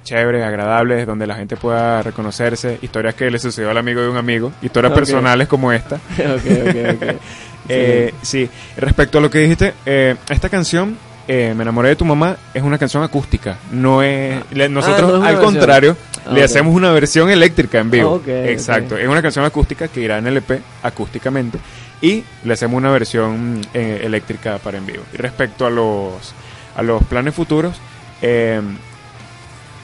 chéveres, 0.03 0.43
agradables, 0.43 1.05
donde 1.05 1.27
la 1.27 1.35
gente 1.35 1.57
pueda 1.57 2.01
reconocerse, 2.01 2.79
historias 2.81 3.13
que 3.13 3.29
le 3.29 3.39
sucedió 3.39 3.69
al 3.69 3.77
amigo 3.77 4.01
de 4.01 4.09
un 4.09 4.17
amigo, 4.17 4.53
historias 4.61 4.93
personales 4.93 5.47
como 5.47 5.71
esta. 5.71 5.95
ok, 6.17 6.69
ok, 6.69 6.75
ok. 6.95 7.15
Eh, 7.69 8.13
sí, 8.21 8.49
respecto 8.77 9.17
a 9.17 9.21
lo 9.21 9.29
que 9.29 9.39
dijiste, 9.39 9.73
eh, 9.85 10.15
esta 10.29 10.47
canción, 10.47 10.97
eh, 11.27 11.53
Me 11.55 11.63
enamoré 11.63 11.89
de 11.89 11.95
tu 11.95 12.05
mamá, 12.05 12.37
es 12.53 12.63
una 12.63 12.77
canción 12.77 13.03
acústica. 13.03 13.57
No 13.71 14.01
es. 14.03 14.39
le- 14.51 14.69
nosotros, 14.69 15.01
Ah, 15.01 15.07
no 15.11 15.13
es 15.15 15.19
una 15.19 15.29
al 15.29 15.39
contrario, 15.39 15.97
Ah, 16.25 16.31
le 16.33 16.43
hacemos 16.43 16.73
una 16.75 16.91
versión 16.91 17.29
eléctrica 17.29 17.79
en 17.79 17.91
vivo. 17.91 18.21
Ah, 18.27 18.31
Exacto. 18.49 18.97
Es 18.97 19.07
una 19.07 19.21
canción 19.21 19.45
acústica 19.45 19.87
que 19.87 20.01
irá 20.01 20.17
en 20.17 20.27
LP 20.27 20.61
acústicamente. 20.83 21.57
Y 22.01 22.23
le 22.43 22.53
hacemos 22.53 22.77
una 22.77 22.91
versión 22.91 23.61
eh, 23.73 24.01
eléctrica 24.03 24.57
para 24.59 24.77
en 24.77 24.85
vivo. 24.85 25.03
Y 25.13 25.17
respecto 25.17 25.65
a 25.65 25.69
los, 25.69 26.33
a 26.75 26.83
los 26.83 27.03
planes 27.05 27.33
futuros, 27.33 27.75
eh, 28.21 28.61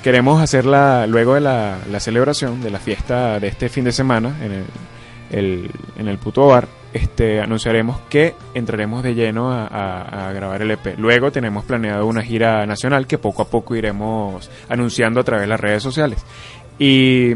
queremos 0.04 0.42
hacerla 0.42 1.08
luego 1.08 1.34
de 1.36 1.42
la, 1.42 1.78
la 1.92 2.00
celebración 2.00 2.62
de 2.62 2.70
la 2.70 2.80
fiesta 2.80 3.40
de 3.40 3.48
este 3.48 3.70
fin 3.70 3.84
de 3.86 3.92
semana 3.92 4.36
en 4.42 4.52
el, 4.52 4.66
el- 5.32 5.72
en 5.98 6.08
el 6.08 6.18
puto 6.18 6.46
bar. 6.48 6.68
Este, 6.94 7.42
anunciaremos 7.42 8.00
que 8.08 8.36
entraremos 8.54 9.02
de 9.02 9.16
lleno 9.16 9.52
a, 9.52 9.66
a- 9.66 10.30
a 10.30 10.34
grabar 10.34 10.62
el 10.62 10.70
EP. 10.72 10.96
Luego 11.00 11.32
tenemos 11.32 11.66
planeado 11.66 12.06
una 12.06 12.22
gira 12.22 12.66
nacional 12.68 13.08
que 13.08 13.18
poco 13.18 13.42
a 13.42 13.48
poco 13.48 13.76
iremos 13.76 14.50
anunciando 14.70 15.20
a 15.20 15.24
través 15.24 15.42
de 15.44 15.48
las 15.48 15.60
redes 15.60 15.82
sociales. 15.82 16.24
Y 16.78 17.34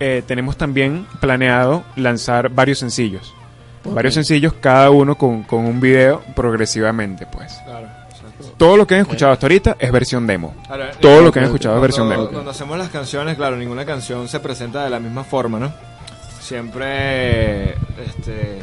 eh, 0.00 0.22
tenemos 0.26 0.56
también 0.56 1.06
planeado 1.20 1.84
lanzar 1.96 2.48
varios 2.50 2.78
sencillos. 2.78 3.34
Varios 3.84 4.14
sencillos, 4.14 4.52
cada 4.54 4.90
uno 4.90 5.14
con, 5.16 5.44
con 5.44 5.64
un 5.64 5.78
video 5.80 6.22
progresivamente, 6.34 7.24
pues. 7.26 7.52
Claro. 7.64 7.86
Todo 8.56 8.76
lo 8.76 8.86
que 8.86 8.94
han 8.96 9.02
escuchado 9.02 9.32
hasta 9.32 9.46
ahorita 9.46 9.76
es 9.78 9.92
versión 9.92 10.26
demo. 10.26 10.54
Ahora, 10.68 10.90
Todo 11.00 11.20
eh, 11.20 11.22
lo 11.24 11.32
que 11.32 11.38
han 11.38 11.44
escuchado 11.46 11.76
es 11.76 11.82
versión 11.82 12.08
demo. 12.08 12.28
cuando 12.28 12.50
hacemos 12.50 12.76
las 12.78 12.88
canciones, 12.88 13.36
claro, 13.36 13.56
ninguna 13.56 13.84
canción 13.86 14.28
se 14.28 14.40
presenta 14.40 14.82
de 14.82 14.90
la 14.90 14.98
misma 14.98 15.24
forma, 15.24 15.58
¿no? 15.58 15.72
Siempre, 16.46 17.70
este, 18.06 18.58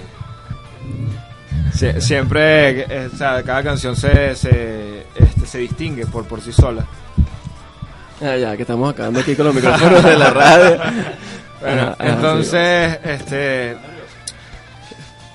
sie- 1.74 2.00
siempre, 2.00 2.82
eh, 2.82 3.10
o 3.14 3.18
sea, 3.18 3.44
cada 3.44 3.62
canción 3.62 3.96
se, 3.96 4.36
se, 4.36 5.06
este, 5.16 5.46
se 5.46 5.58
distingue 5.58 6.06
por, 6.06 6.26
por 6.26 6.40
sí 6.40 6.54
sola. 6.54 6.86
Ah, 8.22 8.38
ya, 8.38 8.56
que 8.56 8.62
estamos 8.62 8.90
acabando 8.94 9.20
aquí 9.20 9.36
con 9.36 9.48
los 9.48 9.56
micrófonos 9.56 10.02
de 10.04 10.18
la 10.18 10.30
radio. 10.34 10.78
Bueno, 11.60 11.82
Ajá, 11.82 11.96
ajá, 12.00 12.10
entonces, 12.10 13.00
este, 13.04 13.76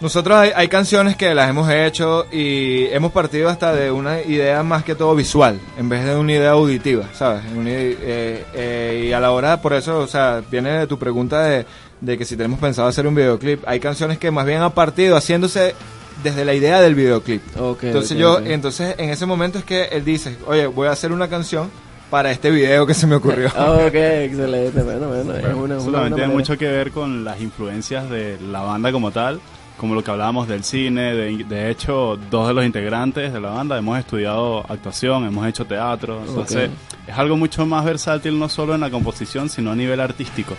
nosotros 0.00 0.38
hay, 0.38 0.50
hay 0.56 0.68
canciones 0.68 1.16
que 1.16 1.34
las 1.34 1.50
hemos 1.50 1.68
hecho 1.70 2.26
y 2.32 2.86
hemos 2.86 3.12
partido 3.12 3.50
hasta 3.50 3.74
de 3.74 3.90
una 3.90 4.22
idea 4.22 4.62
más 4.62 4.84
que 4.84 4.94
todo 4.94 5.14
visual, 5.14 5.60
en 5.76 5.88
vez 5.90 6.02
de 6.04 6.16
una 6.16 6.32
idea 6.32 6.50
auditiva, 6.52 7.04
¿sabes? 7.12 7.42
Una 7.54 7.68
eh, 7.70 8.44
eh, 8.54 9.04
y 9.08 9.12
a 9.12 9.20
la 9.20 9.32
hora, 9.32 9.60
por 9.60 9.74
eso, 9.74 9.98
o 9.98 10.06
sea, 10.06 10.40
viene 10.50 10.70
de 10.70 10.86
tu 10.86 10.98
pregunta 10.98 11.42
de, 11.42 11.66
de 12.00 12.16
que 12.18 12.24
si 12.24 12.36
tenemos 12.36 12.58
pensado 12.60 12.88
hacer 12.88 13.06
un 13.06 13.14
videoclip, 13.14 13.62
hay 13.66 13.80
canciones 13.80 14.18
que 14.18 14.30
más 14.30 14.46
bien 14.46 14.62
han 14.62 14.72
partido 14.72 15.16
haciéndose 15.16 15.74
desde 16.22 16.44
la 16.44 16.54
idea 16.54 16.80
del 16.80 16.94
videoclip. 16.94 17.42
sí. 17.52 17.58
Ok, 17.60 17.84
Entonces 17.84 18.16
yo, 18.18 18.38
entonces 18.40 18.94
en 18.98 19.10
ese 19.10 19.26
momento 19.26 19.58
es 19.58 19.64
que 19.64 19.84
él 19.84 20.04
dice, 20.04 20.36
oye, 20.46 20.66
voy 20.66 20.88
a 20.88 20.92
hacer 20.92 21.12
una 21.12 21.28
canción 21.28 21.70
para 22.10 22.30
este 22.30 22.50
video 22.50 22.86
que 22.86 22.94
se 22.94 23.06
me 23.06 23.16
ocurrió. 23.16 23.48
Ok, 23.58 23.94
excelente. 23.94 24.82
Bueno, 24.82 25.08
bueno, 25.08 25.34
es 25.34 25.54
una, 25.54 25.76
Eso 25.76 25.88
una 25.88 25.98
también 25.98 26.02
tiene 26.02 26.10
manera. 26.10 26.28
mucho 26.28 26.56
que 26.56 26.66
ver 26.68 26.90
con 26.90 27.22
las 27.24 27.40
influencias 27.40 28.08
de 28.10 28.38
la 28.40 28.60
banda 28.62 28.90
como 28.92 29.10
tal, 29.10 29.40
como 29.78 29.94
lo 29.94 30.04
que 30.04 30.10
hablábamos 30.10 30.48
del 30.48 30.64
cine. 30.64 31.14
De, 31.14 31.44
de 31.44 31.70
hecho, 31.70 32.18
dos 32.30 32.48
de 32.48 32.54
los 32.54 32.66
integrantes 32.66 33.32
de 33.32 33.40
la 33.40 33.50
banda 33.50 33.78
hemos 33.78 33.98
estudiado 33.98 34.58
actuación, 34.68 35.24
hemos 35.24 35.46
hecho 35.46 35.64
teatro. 35.64 36.20
Entonces, 36.26 36.70
es 37.06 37.16
algo 37.16 37.36
mucho 37.36 37.64
más 37.64 37.84
versátil, 37.84 38.38
no 38.38 38.48
solo 38.48 38.74
en 38.74 38.80
la 38.82 38.90
composición, 38.90 39.48
sino 39.48 39.70
a 39.70 39.74
nivel 39.74 40.00
artístico. 40.00 40.54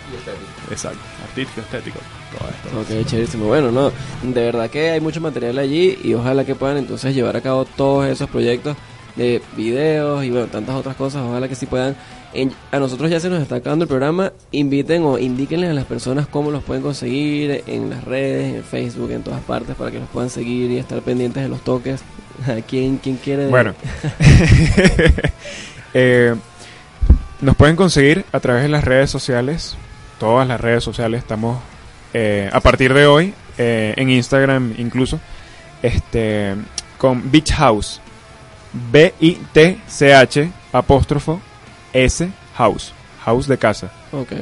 Exacto, 0.70 0.98
artístico, 1.28 1.60
estético, 1.60 1.98
todo 2.36 2.48
esto. 2.48 2.80
Ok, 2.80 3.06
chéverísimo. 3.06 3.46
Bueno, 3.46 3.70
no, 3.70 3.92
de 4.22 4.44
verdad 4.44 4.68
que 4.68 4.90
hay 4.90 5.00
mucho 5.00 5.20
material 5.20 5.58
allí 5.58 5.98
y 6.02 6.14
ojalá 6.14 6.44
que 6.44 6.54
puedan 6.54 6.78
entonces 6.78 7.14
llevar 7.14 7.36
a 7.36 7.40
cabo 7.40 7.64
todos 7.64 8.06
esos 8.06 8.28
proyectos 8.28 8.76
de 9.16 9.42
videos 9.56 10.24
y 10.24 10.30
bueno, 10.30 10.46
tantas 10.46 10.74
otras 10.74 10.96
cosas. 10.96 11.22
Ojalá 11.22 11.46
que 11.48 11.54
sí 11.54 11.66
puedan. 11.66 11.94
En- 12.32 12.52
a 12.70 12.78
nosotros 12.78 13.10
ya 13.10 13.18
se 13.20 13.28
nos 13.28 13.42
está 13.42 13.56
acabando 13.56 13.84
el 13.84 13.88
programa. 13.88 14.32
Inviten 14.52 15.02
o 15.04 15.18
indíquenles 15.18 15.70
a 15.70 15.74
las 15.74 15.84
personas 15.84 16.26
cómo 16.28 16.50
los 16.50 16.62
pueden 16.62 16.82
conseguir 16.82 17.64
en 17.66 17.90
las 17.90 18.04
redes, 18.04 18.54
en 18.54 18.62
Facebook, 18.64 19.10
en 19.10 19.22
todas 19.22 19.40
partes 19.42 19.74
para 19.76 19.90
que 19.90 19.98
los 19.98 20.08
puedan 20.08 20.30
seguir 20.30 20.70
y 20.70 20.78
estar 20.78 21.00
pendientes 21.02 21.42
de 21.42 21.48
los 21.48 21.60
toques. 21.62 22.00
¿A 22.46 22.60
quién, 22.62 22.96
quién 22.98 23.16
quiere? 23.16 23.48
Bueno, 23.48 23.74
Eh, 25.92 26.34
nos 27.40 27.56
pueden 27.56 27.74
conseguir 27.74 28.24
a 28.32 28.38
través 28.38 28.62
de 28.62 28.68
las 28.68 28.84
redes 28.84 29.10
sociales, 29.10 29.76
todas 30.20 30.46
las 30.46 30.60
redes 30.60 30.84
sociales. 30.84 31.20
Estamos 31.22 31.58
eh, 32.14 32.48
a 32.52 32.60
partir 32.60 32.94
de 32.94 33.06
hoy 33.06 33.34
eh, 33.58 33.94
en 33.96 34.08
Instagram 34.10 34.74
incluso, 34.78 35.18
este, 35.82 36.54
con 36.96 37.28
Beach 37.32 37.52
House, 37.54 38.00
B 38.92 39.12
I 39.20 39.32
T 39.52 39.78
C 39.88 40.14
H 40.14 40.48
apóstrofo 40.72 41.40
S 41.92 42.30
House, 42.56 42.92
House 43.24 43.46
de 43.46 43.58
casa. 43.58 43.90
Ok. 44.12 44.32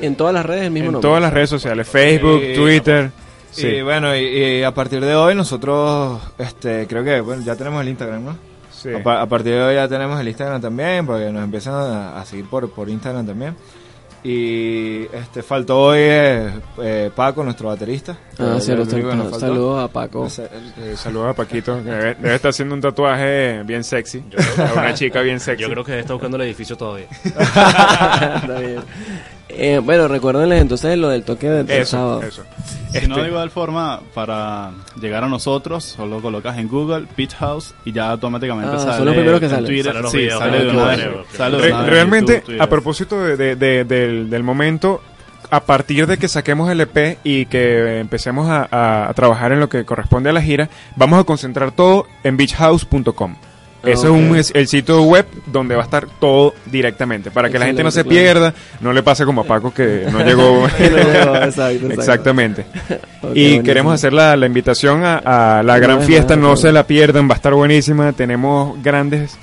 En 0.00 0.16
todas 0.16 0.34
las 0.34 0.44
redes 0.44 0.64
el 0.64 0.70
mismo 0.70 0.86
En 0.88 0.92
nombre. 0.94 1.08
todas 1.08 1.22
las 1.22 1.32
redes 1.32 1.50
sociales, 1.50 1.88
Facebook, 1.88 2.40
Eh, 2.42 2.54
Twitter. 2.56 3.10
Sí. 3.52 3.66
Y 3.66 3.82
bueno, 3.82 4.14
y, 4.16 4.20
y 4.20 4.62
a 4.62 4.72
partir 4.72 5.00
de 5.04 5.14
hoy 5.14 5.34
nosotros, 5.34 6.20
este, 6.38 6.86
creo 6.86 7.02
que, 7.04 7.20
bueno, 7.20 7.42
ya 7.42 7.56
tenemos 7.56 7.80
el 7.82 7.88
Instagram, 7.88 8.24
¿no? 8.24 8.36
Sí. 8.72 8.90
A 9.04 9.26
partir 9.26 9.52
de 9.52 9.62
hoy 9.62 9.74
ya 9.74 9.88
tenemos 9.88 10.18
el 10.20 10.28
Instagram 10.28 10.60
también, 10.60 11.04
porque 11.06 11.30
nos 11.30 11.44
empiezan 11.44 11.74
a, 11.74 12.20
a 12.20 12.24
seguir 12.24 12.46
por, 12.46 12.70
por 12.70 12.88
Instagram 12.88 13.26
también. 13.26 13.56
Y 14.22 15.04
este 15.14 15.42
faltó 15.42 15.78
hoy 15.80 15.98
eh, 16.00 16.50
eh, 16.82 17.10
Paco, 17.14 17.42
nuestro 17.42 17.68
baterista. 17.68 18.18
Ah, 18.38 18.58
Eh, 18.60 18.86
que 18.86 19.02
nos 19.02 19.30
faltó. 19.30 19.38
Saludos 19.40 19.84
a 19.84 19.88
Paco. 19.88 20.26
Eh, 20.26 20.94
saludos 20.96 21.28
a 21.30 21.34
Paquito, 21.34 21.82
debe, 21.82 22.14
debe 22.16 22.34
estar 22.34 22.50
haciendo 22.50 22.74
un 22.74 22.80
tatuaje 22.82 23.62
bien 23.64 23.82
sexy. 23.82 24.22
A 24.58 24.72
una 24.78 24.94
chica 24.94 25.22
bien 25.22 25.40
sexy. 25.40 25.62
Yo 25.62 25.70
creo 25.70 25.84
que 25.84 25.98
está 26.00 26.12
buscando 26.12 26.36
el 26.36 26.42
edificio 26.42 26.76
todavía. 26.76 27.06
Está 27.24 28.58
bien. 28.60 28.80
Eh, 29.56 29.78
bueno, 29.82 30.08
recuérdenles 30.08 30.60
entonces 30.62 30.96
lo 30.98 31.08
del 31.08 31.22
toque 31.22 31.48
del, 31.48 31.66
del 31.66 31.82
Eso, 31.82 31.90
sábado. 31.96 32.22
eso. 32.22 32.42
Si 32.92 33.06
no, 33.06 33.14
Este- 33.14 33.22
de 33.22 33.28
igual 33.28 33.50
forma, 33.50 34.00
para 34.14 34.72
llegar 35.00 35.22
a 35.24 35.28
nosotros, 35.28 35.84
solo 35.84 36.20
colocas 36.20 36.58
en 36.58 36.68
Google 36.68 37.06
Beach 37.16 37.34
House 37.36 37.74
y 37.84 37.92
ya 37.92 38.10
automáticamente 38.10 38.74
Ah, 38.74 38.78
son 38.78 38.90
sale. 38.92 39.04
los 39.04 39.14
primeros 39.14 39.40
que 39.40 39.46
en 39.46 39.50
salen. 39.52 39.66
Twitter. 39.66 39.94
Los 39.94 40.10
sí, 40.12 40.18
videos, 40.18 40.38
sale 40.38 40.64
de 40.64 40.70
una 40.70 40.82
ok, 40.82 40.88
vez. 40.88 41.06
ok. 41.06 41.26
Sale 41.36 41.56
de 41.56 41.62
Re- 41.62 41.72
una 41.72 41.80
vez 41.82 41.90
realmente, 41.90 42.34
YouTube, 42.46 42.60
a 42.62 42.66
propósito 42.68 43.20
de- 43.22 43.36
de- 43.36 43.56
de- 43.56 43.84
del, 43.84 44.30
del 44.30 44.42
momento, 44.42 45.00
a 45.52 45.60
partir 45.60 46.06
de 46.06 46.16
que 46.18 46.28
saquemos 46.28 46.70
el 46.70 46.80
EP 46.80 47.18
y 47.24 47.46
que 47.46 47.98
empecemos 48.00 48.48
a, 48.48 48.68
a- 48.70 49.08
a 49.08 49.14
trabajar 49.14 49.52
en 49.52 49.60
lo 49.60 49.68
que 49.68 49.84
corresponde 49.84 50.30
a 50.30 50.32
la 50.32 50.42
gira, 50.42 50.68
vamos 50.96 51.18
a 51.20 51.24
concentrar 51.24 51.72
todo 51.72 52.06
en 52.24 52.36
beachhouse.com. 52.36 53.36
Ok. 53.82 53.88
es 53.88 54.04
un, 54.04 54.36
es 54.36 54.52
el 54.54 54.68
sitio 54.68 55.02
web 55.02 55.26
donde 55.46 55.74
va 55.74 55.82
a 55.82 55.84
estar 55.84 56.06
todo 56.20 56.54
directamente, 56.66 57.30
para 57.30 57.48
que 57.50 57.58
la 57.58 57.66
gente 57.66 57.82
no 57.82 57.90
se 57.90 58.02
claro. 58.02 58.10
pierda, 58.10 58.54
no 58.80 58.92
le 58.92 59.02
pase 59.02 59.24
como 59.24 59.40
a 59.40 59.44
Paco 59.44 59.72
que 59.72 60.06
no 60.10 60.20
llegó. 60.24 60.66
Que 60.76 60.90
no 60.90 60.96
llegó, 60.96 61.36
exacto, 61.36 61.46
exacto. 61.46 61.92
Exactamente. 61.92 62.66
Y 63.22 63.22
buenísimo. 63.26 63.62
queremos 63.64 63.94
hacer 63.94 64.12
la, 64.12 64.36
la 64.36 64.46
invitación 64.46 65.04
a, 65.04 65.58
a 65.58 65.62
la 65.62 65.78
gran 65.78 66.02
fiesta, 66.02 66.36
no 66.36 66.56
se 66.56 66.72
la 66.72 66.86
pierdan, 66.86 67.28
va 67.28 67.34
a 67.34 67.36
estar 67.36 67.54
buenísima, 67.54 68.12
tenemos 68.12 68.82
grandes 68.82 69.38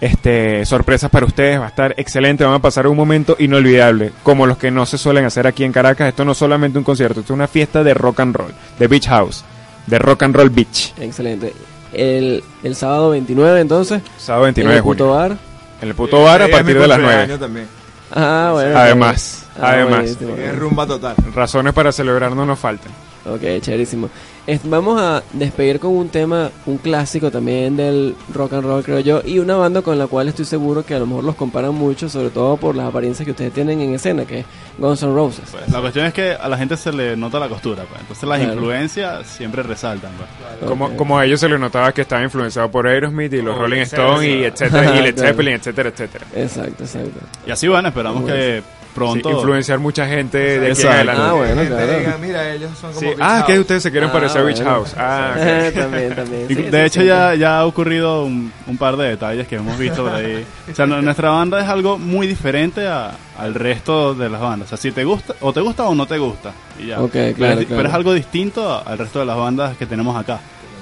este, 0.00 0.64
sorpresas 0.64 1.10
para 1.10 1.26
ustedes, 1.26 1.60
va 1.60 1.64
a 1.64 1.68
estar 1.68 1.94
excelente, 1.96 2.44
van 2.44 2.54
a 2.54 2.58
pasar 2.60 2.86
un 2.86 2.96
momento 2.96 3.36
inolvidable, 3.38 4.12
como 4.22 4.46
los 4.46 4.58
que 4.58 4.70
no 4.70 4.86
se 4.86 4.98
suelen 4.98 5.24
hacer 5.24 5.46
aquí 5.46 5.64
en 5.64 5.72
Caracas, 5.72 6.08
esto 6.08 6.24
no 6.24 6.32
es 6.32 6.38
solamente 6.38 6.78
un 6.78 6.84
concierto, 6.84 7.20
esto 7.20 7.32
es 7.32 7.36
una 7.36 7.48
fiesta 7.48 7.82
de 7.82 7.94
rock 7.94 8.20
and 8.20 8.36
roll, 8.36 8.52
de 8.78 8.86
Beach 8.86 9.08
House, 9.08 9.44
de 9.86 9.98
Rock 9.98 10.22
and 10.24 10.36
Roll 10.36 10.50
Beach, 10.50 10.92
Excelente. 11.00 11.52
El, 11.92 12.42
el 12.62 12.76
sábado 12.76 13.10
29 13.10 13.60
entonces, 13.60 14.02
sábado 14.18 14.44
29 14.44 14.70
en 14.70 14.74
de 14.74 14.78
el 14.78 14.82
puto 14.84 15.04
junio. 15.04 15.18
bar. 15.18 15.36
En 15.80 15.88
el 15.88 15.94
puto 15.94 16.22
bar 16.22 16.42
a 16.42 16.48
partir 16.48 16.78
de 16.78 16.86
las 16.88 16.98
cumpleaños 16.98 17.28
9. 17.28 17.38
también. 17.38 17.66
Ah, 18.12 18.50
bueno. 18.52 18.78
Además, 18.78 19.44
Ah, 19.60 19.70
además, 19.72 20.00
buenísimo. 20.00 20.36
Es 20.36 20.56
rumba 20.56 20.86
total. 20.86 21.16
razones 21.34 21.72
para 21.72 21.90
celebrar 21.92 22.32
no 22.34 22.44
nos 22.46 22.58
faltan. 22.58 22.92
Ok, 23.26 23.60
chéverísimo. 23.60 24.08
Es- 24.48 24.62
vamos 24.64 24.98
a 24.98 25.22
despedir 25.34 25.78
con 25.78 25.90
un 25.90 26.08
tema, 26.08 26.50
un 26.64 26.78
clásico 26.78 27.30
también 27.30 27.76
del 27.76 28.16
rock 28.32 28.54
and 28.54 28.64
roll, 28.64 28.82
creo 28.82 28.98
yo, 29.00 29.20
y 29.22 29.38
una 29.40 29.56
banda 29.56 29.82
con 29.82 29.98
la 29.98 30.06
cual 30.06 30.26
estoy 30.28 30.46
seguro 30.46 30.86
que 30.86 30.94
a 30.94 30.98
lo 30.98 31.06
mejor 31.06 31.22
los 31.24 31.34
comparan 31.34 31.74
mucho, 31.74 32.08
sobre 32.08 32.30
todo 32.30 32.56
por 32.56 32.74
las 32.74 32.86
apariencias 32.88 33.26
que 33.26 33.32
ustedes 33.32 33.52
tienen 33.52 33.78
en 33.82 33.92
escena, 33.92 34.24
que 34.24 34.38
es 34.40 34.46
Guns 34.78 35.02
N' 35.02 35.12
Roses. 35.14 35.44
Pues, 35.52 35.68
la 35.70 35.80
cuestión 35.82 36.06
es 36.06 36.14
que 36.14 36.32
a 36.32 36.48
la 36.48 36.56
gente 36.56 36.78
se 36.78 36.90
le 36.92 37.14
nota 37.14 37.38
la 37.38 37.48
costura, 37.50 37.84
pues. 37.84 38.00
entonces 38.00 38.26
las 38.26 38.38
Claro. 38.38 38.54
influencias 38.54 39.26
siempre 39.26 39.62
resaltan. 39.62 40.12
pues. 40.16 40.66
Como, 40.66 40.96
como 40.96 41.18
a 41.18 41.26
ellos 41.26 41.40
se 41.40 41.48
les 41.50 41.60
notaba 41.60 41.92
que 41.92 42.00
estaba 42.00 42.22
influenciado 42.22 42.70
por 42.70 42.86
Aerosmith 42.86 43.34
y 43.34 43.42
los 43.42 43.54
Oh, 43.54 43.60
Rolling 43.60 43.82
Stones 43.82 44.24
y 44.28 44.44
etcétera, 44.44 44.96
y 44.98 45.02
Led. 45.02 45.14
Zeppelin, 45.18 45.54
etcétera, 45.56 45.90
etcétera. 45.90 46.24
Exacto, 46.34 46.84
exacto. 46.84 47.20
Y 47.46 47.50
así 47.50 47.68
bueno, 47.68 47.88
esperamos 47.88 48.24
que 48.24 48.62
pronto... 48.98 49.28
Sí, 49.30 49.34
influenciar 49.36 49.78
mucha 49.78 50.06
gente 50.06 50.38
de 50.60 50.72
aquí 50.72 50.82
en 50.82 50.88
adelante. 50.88 51.22
Ah, 51.24 51.32
bueno, 51.32 51.62
claro. 51.64 51.98
diga, 51.98 52.18
mira, 52.20 52.52
ellos 52.54 52.70
son 52.80 52.90
como 52.92 53.00
Sí. 53.00 53.06
Beach 53.06 53.18
Ah, 53.20 53.28
House. 53.38 53.44
que 53.46 53.58
ustedes 53.60 53.82
se 53.82 53.90
quieren 53.90 54.10
Ah, 54.10 54.12
parecer 54.12 54.40
a 54.40 54.44
Beach 54.44 54.56
bueno. 54.56 54.70
House. 54.70 54.94
Ah, 54.96 55.34
ok. 55.68 55.74
también, 55.74 56.14
también. 56.14 56.46
Y 56.48 56.54
Sí, 56.54 56.62
de 56.62 56.70
sí, 56.70 56.86
hecho 56.86 57.00
sí. 57.00 57.06
ya, 57.06 57.34
ya 57.34 57.58
ha 57.60 57.66
ocurrido 57.66 58.24
un, 58.24 58.52
un 58.66 58.76
par 58.76 58.96
de 58.96 59.08
detalles 59.08 59.46
que 59.48 59.56
hemos 59.56 59.78
visto 59.78 60.02
por 60.04 60.14
ahí. 60.14 60.44
O 60.70 60.74
sea, 60.74 60.86
no- 60.86 61.00
nuestra 61.02 61.30
banda 61.30 61.60
es 61.62 61.68
algo 61.68 61.98
muy 61.98 62.26
diferente 62.26 62.86
a- 62.86 63.12
al 63.38 63.54
resto 63.54 64.14
de 64.14 64.28
las 64.28 64.40
bandas. 64.40 64.66
O 64.66 64.68
sea, 64.70 64.78
si 64.78 64.90
te 64.92 65.04
gusta, 65.04 65.34
o 65.40 65.52
te 65.52 65.60
gusta 65.60 65.84
o 65.84 65.94
no 65.94 66.06
te 66.06 66.18
gusta. 66.18 66.52
Y 66.78 66.86
ya. 66.88 67.00
Ok, 67.00 67.10
pero, 67.12 67.34
claro, 67.34 67.52
es, 67.54 67.58
di- 67.60 67.66
claro. 67.66 67.78
pero 67.78 67.88
es 67.88 67.94
algo 67.94 68.12
distinto 68.14 68.70
a- 68.72 68.80
al 68.80 68.98
resto 68.98 69.20
de 69.20 69.26
las 69.26 69.36
bandas 69.36 69.76
que 69.76 69.86
tenemos 69.86 70.16
acá. 70.16 70.40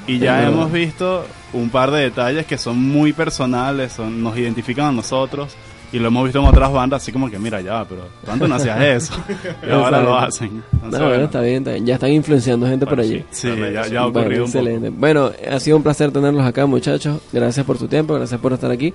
Y 0.08 0.18
ya 0.20 0.46
hemos 0.46 0.70
visto 0.70 1.26
un 1.52 1.68
par 1.68 1.90
de 1.90 2.00
detalles 2.02 2.46
que 2.46 2.56
son 2.58 2.78
muy 2.78 3.12
personales, 3.12 3.92
son, 3.92 4.22
nos 4.22 4.36
identifican 4.38 4.86
a 4.86 4.92
nosotros. 4.92 5.56
Y 5.92 5.98
lo 5.98 6.08
hemos 6.08 6.24
visto 6.24 6.40
en 6.40 6.46
otras 6.46 6.72
bandas, 6.72 7.02
así 7.02 7.12
como 7.12 7.30
que, 7.30 7.38
mira, 7.38 7.60
ya, 7.60 7.84
pero 7.88 8.02
tú 8.24 8.30
antes 8.30 8.48
no 8.48 8.54
hacías 8.56 8.80
eso. 8.80 9.14
y 9.66 9.70
ahora 9.70 10.00
lo 10.02 10.16
hacen. 10.16 10.56
No, 10.56 10.62
Entonces, 10.72 10.90
bueno, 10.90 11.08
bueno, 11.08 11.24
está 11.24 11.40
bien, 11.40 11.56
está 11.58 11.70
bien. 11.72 11.86
Ya 11.86 11.94
están 11.94 12.10
influenciando 12.10 12.66
gente 12.66 12.86
por 12.86 13.00
allí. 13.00 13.24
Sí, 13.30 13.48
ya, 13.48 13.86
ya 13.86 14.00
ha 14.02 14.06
Bueno, 14.06 14.20
ocurrido 14.20 14.44
un 14.44 14.50
poco. 14.52 14.58
excelente. 14.64 14.90
Bueno, 14.90 15.30
ha 15.50 15.60
sido 15.60 15.76
un 15.76 15.82
placer 15.82 16.10
tenerlos 16.10 16.44
acá, 16.44 16.66
muchachos. 16.66 17.20
Gracias 17.32 17.64
por 17.64 17.78
su 17.78 17.86
tiempo, 17.88 18.14
gracias 18.14 18.40
por 18.40 18.52
estar 18.52 18.70
aquí. 18.70 18.92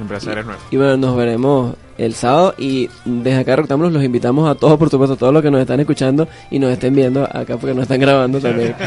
Un 0.00 0.06
placer 0.08 0.38
es 0.38 0.46
nuestro. 0.46 0.66
Y 0.70 0.76
bueno, 0.76 0.96
nos 0.96 1.16
veremos 1.16 1.74
el 1.98 2.14
sábado. 2.14 2.54
Y 2.56 2.88
desde 3.04 3.40
acá, 3.40 3.56
los 3.56 4.04
invitamos 4.04 4.48
a 4.48 4.54
todos, 4.54 4.78
por 4.78 4.88
supuesto, 4.88 5.14
a 5.14 5.16
todos 5.16 5.32
los 5.32 5.42
que 5.42 5.50
nos 5.50 5.60
están 5.60 5.80
escuchando 5.80 6.28
y 6.50 6.58
nos 6.58 6.70
estén 6.70 6.94
viendo 6.94 7.24
acá 7.24 7.56
porque 7.56 7.74
nos 7.74 7.82
están 7.82 8.00
grabando 8.00 8.40
también. 8.40 8.74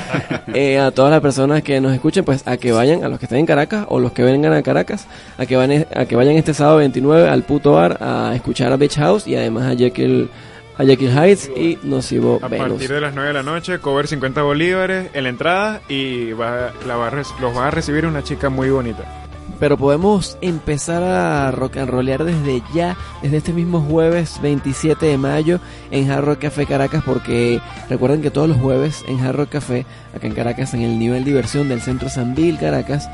Eh, 0.53 0.79
a 0.79 0.91
todas 0.91 1.11
las 1.11 1.21
personas 1.21 1.63
que 1.63 1.79
nos 1.79 1.93
escuchen, 1.93 2.25
pues 2.25 2.45
a 2.45 2.57
que 2.57 2.71
vayan, 2.71 3.03
a 3.03 3.09
los 3.09 3.19
que 3.19 3.25
estén 3.25 3.39
en 3.39 3.45
Caracas 3.45 3.85
o 3.89 3.99
los 3.99 4.11
que 4.11 4.23
vengan 4.23 4.51
a 4.53 4.61
Caracas, 4.61 5.07
a 5.37 5.45
que, 5.45 5.55
van, 5.55 5.71
a 5.71 6.05
que 6.05 6.15
vayan 6.15 6.35
este 6.35 6.53
sábado 6.53 6.77
29 6.77 7.29
al 7.29 7.43
puto 7.43 7.73
bar 7.73 7.97
a 8.01 8.33
escuchar 8.35 8.73
a 8.73 8.75
Beach 8.75 8.97
House 8.97 9.27
y 9.27 9.35
además 9.35 9.71
a 9.71 9.75
Jekyll 9.75 10.29
a 10.77 10.83
Jekyll 10.83 11.11
Heights 11.17 11.49
y 11.55 11.77
Nocivo 11.83 12.39
A 12.41 12.47
Venus. 12.47 12.69
partir 12.69 12.91
de 12.91 13.01
las 13.01 13.13
9 13.13 13.29
de 13.29 13.33
la 13.33 13.43
noche, 13.43 13.79
cover 13.79 14.07
50 14.07 14.41
bolívares 14.41 15.09
en 15.13 15.23
la 15.23 15.29
entrada 15.29 15.81
y 15.87 16.31
va, 16.33 16.71
la 16.87 16.95
va 16.95 17.11
los 17.11 17.55
va 17.55 17.67
a 17.67 17.71
recibir 17.71 18.05
una 18.05 18.23
chica 18.23 18.49
muy 18.49 18.69
bonita. 18.69 19.30
Pero 19.61 19.77
podemos 19.77 20.39
empezar 20.41 21.03
a 21.03 21.51
rock 21.51 21.77
and 21.77 21.87
rollear 21.87 22.23
desde 22.23 22.63
ya, 22.73 22.97
desde 23.21 23.37
este 23.37 23.53
mismo 23.53 23.79
jueves 23.79 24.39
27 24.41 25.05
de 25.05 25.17
mayo 25.19 25.59
en 25.91 26.09
Hard 26.09 26.25
Rock 26.25 26.39
Café 26.39 26.65
Caracas, 26.65 27.03
porque 27.05 27.61
recuerden 27.87 28.23
que 28.23 28.31
todos 28.31 28.49
los 28.49 28.57
jueves 28.57 29.05
en 29.07 29.19
Hard 29.19 29.35
Rock 29.35 29.49
Café, 29.49 29.85
acá 30.15 30.25
en 30.25 30.33
Caracas, 30.33 30.73
en 30.73 30.81
el 30.81 30.97
nivel 30.97 31.23
diversión 31.23 31.69
del 31.69 31.79
Centro 31.79 32.09
Sanvil 32.09 32.57
Caracas, 32.57 33.07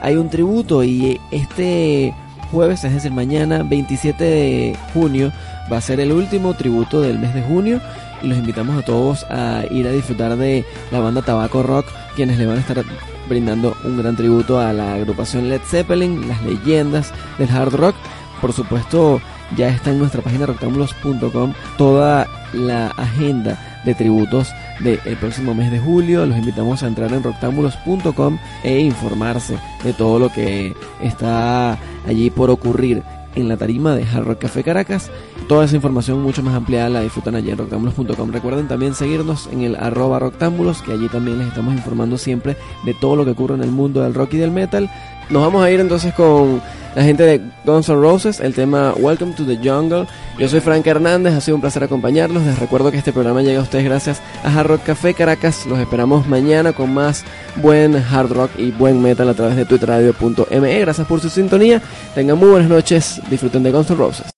hay 0.00 0.14
un 0.14 0.30
tributo 0.30 0.84
y 0.84 1.20
este 1.32 2.14
jueves, 2.52 2.84
es 2.84 2.94
decir, 2.94 3.10
mañana 3.10 3.64
27 3.64 4.22
de 4.22 4.76
junio, 4.94 5.32
va 5.70 5.78
a 5.78 5.80
ser 5.80 5.98
el 5.98 6.12
último 6.12 6.54
tributo 6.54 7.00
del 7.00 7.18
mes 7.18 7.34
de 7.34 7.42
junio 7.42 7.80
y 8.22 8.28
los 8.28 8.38
invitamos 8.38 8.78
a 8.78 8.84
todos 8.84 9.24
a 9.30 9.64
ir 9.68 9.88
a 9.88 9.90
disfrutar 9.90 10.36
de 10.36 10.64
la 10.92 11.00
banda 11.00 11.22
Tabaco 11.22 11.64
Rock, 11.64 11.86
quienes 12.14 12.38
le 12.38 12.46
van 12.46 12.58
a 12.58 12.60
estar 12.60 12.84
brindando 13.28 13.76
un 13.84 13.98
gran 13.98 14.16
tributo 14.16 14.58
a 14.58 14.72
la 14.72 14.94
agrupación 14.94 15.48
Led 15.48 15.60
Zeppelin, 15.62 16.28
las 16.28 16.42
leyendas 16.42 17.12
del 17.38 17.50
hard 17.50 17.74
rock. 17.74 17.96
Por 18.40 18.52
supuesto, 18.52 19.20
ya 19.56 19.68
está 19.68 19.90
en 19.90 19.98
nuestra 19.98 20.22
página 20.22 20.46
rectángulos.com 20.46 21.52
toda 21.76 22.28
la 22.52 22.88
agenda 22.88 23.80
de 23.84 23.94
tributos 23.94 24.52
del 24.80 25.16
próximo 25.18 25.54
mes 25.54 25.70
de 25.70 25.78
julio. 25.78 26.26
Los 26.26 26.38
invitamos 26.38 26.82
a 26.82 26.86
entrar 26.86 27.12
en 27.12 27.22
rectángulos.com 27.22 28.38
e 28.62 28.80
informarse 28.80 29.58
de 29.82 29.92
todo 29.92 30.18
lo 30.18 30.28
que 30.30 30.74
está 31.02 31.78
allí 32.06 32.30
por 32.30 32.50
ocurrir 32.50 33.02
en 33.40 33.48
la 33.48 33.56
tarima 33.56 33.94
de 33.94 34.04
Hard 34.04 34.24
Rock 34.24 34.40
Café 34.40 34.64
Caracas. 34.64 35.10
Toda 35.48 35.64
esa 35.64 35.76
información 35.76 36.20
mucho 36.22 36.42
más 36.42 36.54
ampliada 36.54 36.88
la 36.88 37.00
disfrutan 37.00 37.36
allí 37.36 37.50
en 37.50 37.58
rectángulos.com. 37.58 38.32
Recuerden 38.32 38.68
también 38.68 38.94
seguirnos 38.94 39.48
en 39.52 39.62
el 39.62 39.76
arroba 39.76 40.18
rectángulos, 40.18 40.82
que 40.82 40.92
allí 40.92 41.08
también 41.08 41.38
les 41.38 41.48
estamos 41.48 41.74
informando 41.74 42.18
siempre 42.18 42.56
de 42.84 42.94
todo 42.94 43.16
lo 43.16 43.24
que 43.24 43.30
ocurre 43.30 43.54
en 43.54 43.62
el 43.62 43.70
mundo 43.70 44.02
del 44.02 44.14
rock 44.14 44.34
y 44.34 44.38
del 44.38 44.50
metal. 44.50 44.90
Nos 45.30 45.42
vamos 45.42 45.62
a 45.62 45.70
ir 45.70 45.80
entonces 45.80 46.12
con 46.14 46.60
la 46.98 47.04
gente 47.04 47.22
de 47.22 47.40
Guns 47.64 47.88
N' 47.88 47.94
Roses, 47.94 48.40
el 48.40 48.54
tema 48.54 48.92
Welcome 48.98 49.34
to 49.34 49.44
the 49.44 49.56
Jungle. 49.56 50.08
Yo 50.36 50.48
soy 50.48 50.58
Frank 50.58 50.84
Hernández, 50.84 51.32
ha 51.32 51.40
sido 51.40 51.54
un 51.54 51.60
placer 51.60 51.84
acompañarlos. 51.84 52.42
Les 52.42 52.58
recuerdo 52.58 52.90
que 52.90 52.98
este 52.98 53.12
programa 53.12 53.40
llega 53.40 53.60
a 53.60 53.62
ustedes 53.62 53.84
gracias 53.84 54.20
a 54.42 54.52
Hard 54.52 54.66
Rock 54.66 54.82
Café 54.82 55.14
Caracas. 55.14 55.64
Los 55.66 55.78
esperamos 55.78 56.26
mañana 56.26 56.72
con 56.72 56.92
más 56.92 57.22
buen 57.54 57.94
hard 57.94 58.32
rock 58.32 58.50
y 58.58 58.72
buen 58.72 59.00
metal 59.00 59.28
a 59.28 59.34
través 59.34 59.54
de 59.54 59.64
twitteradio.me. 59.64 60.80
Gracias 60.80 61.06
por 61.06 61.20
su 61.20 61.30
sintonía. 61.30 61.80
Tengan 62.16 62.36
muy 62.36 62.48
buenas 62.48 62.68
noches. 62.68 63.20
Disfruten 63.30 63.62
de 63.62 63.70
Guns 63.70 63.90
N' 63.90 63.96
Roses. 63.96 64.37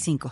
55. 0.00 0.28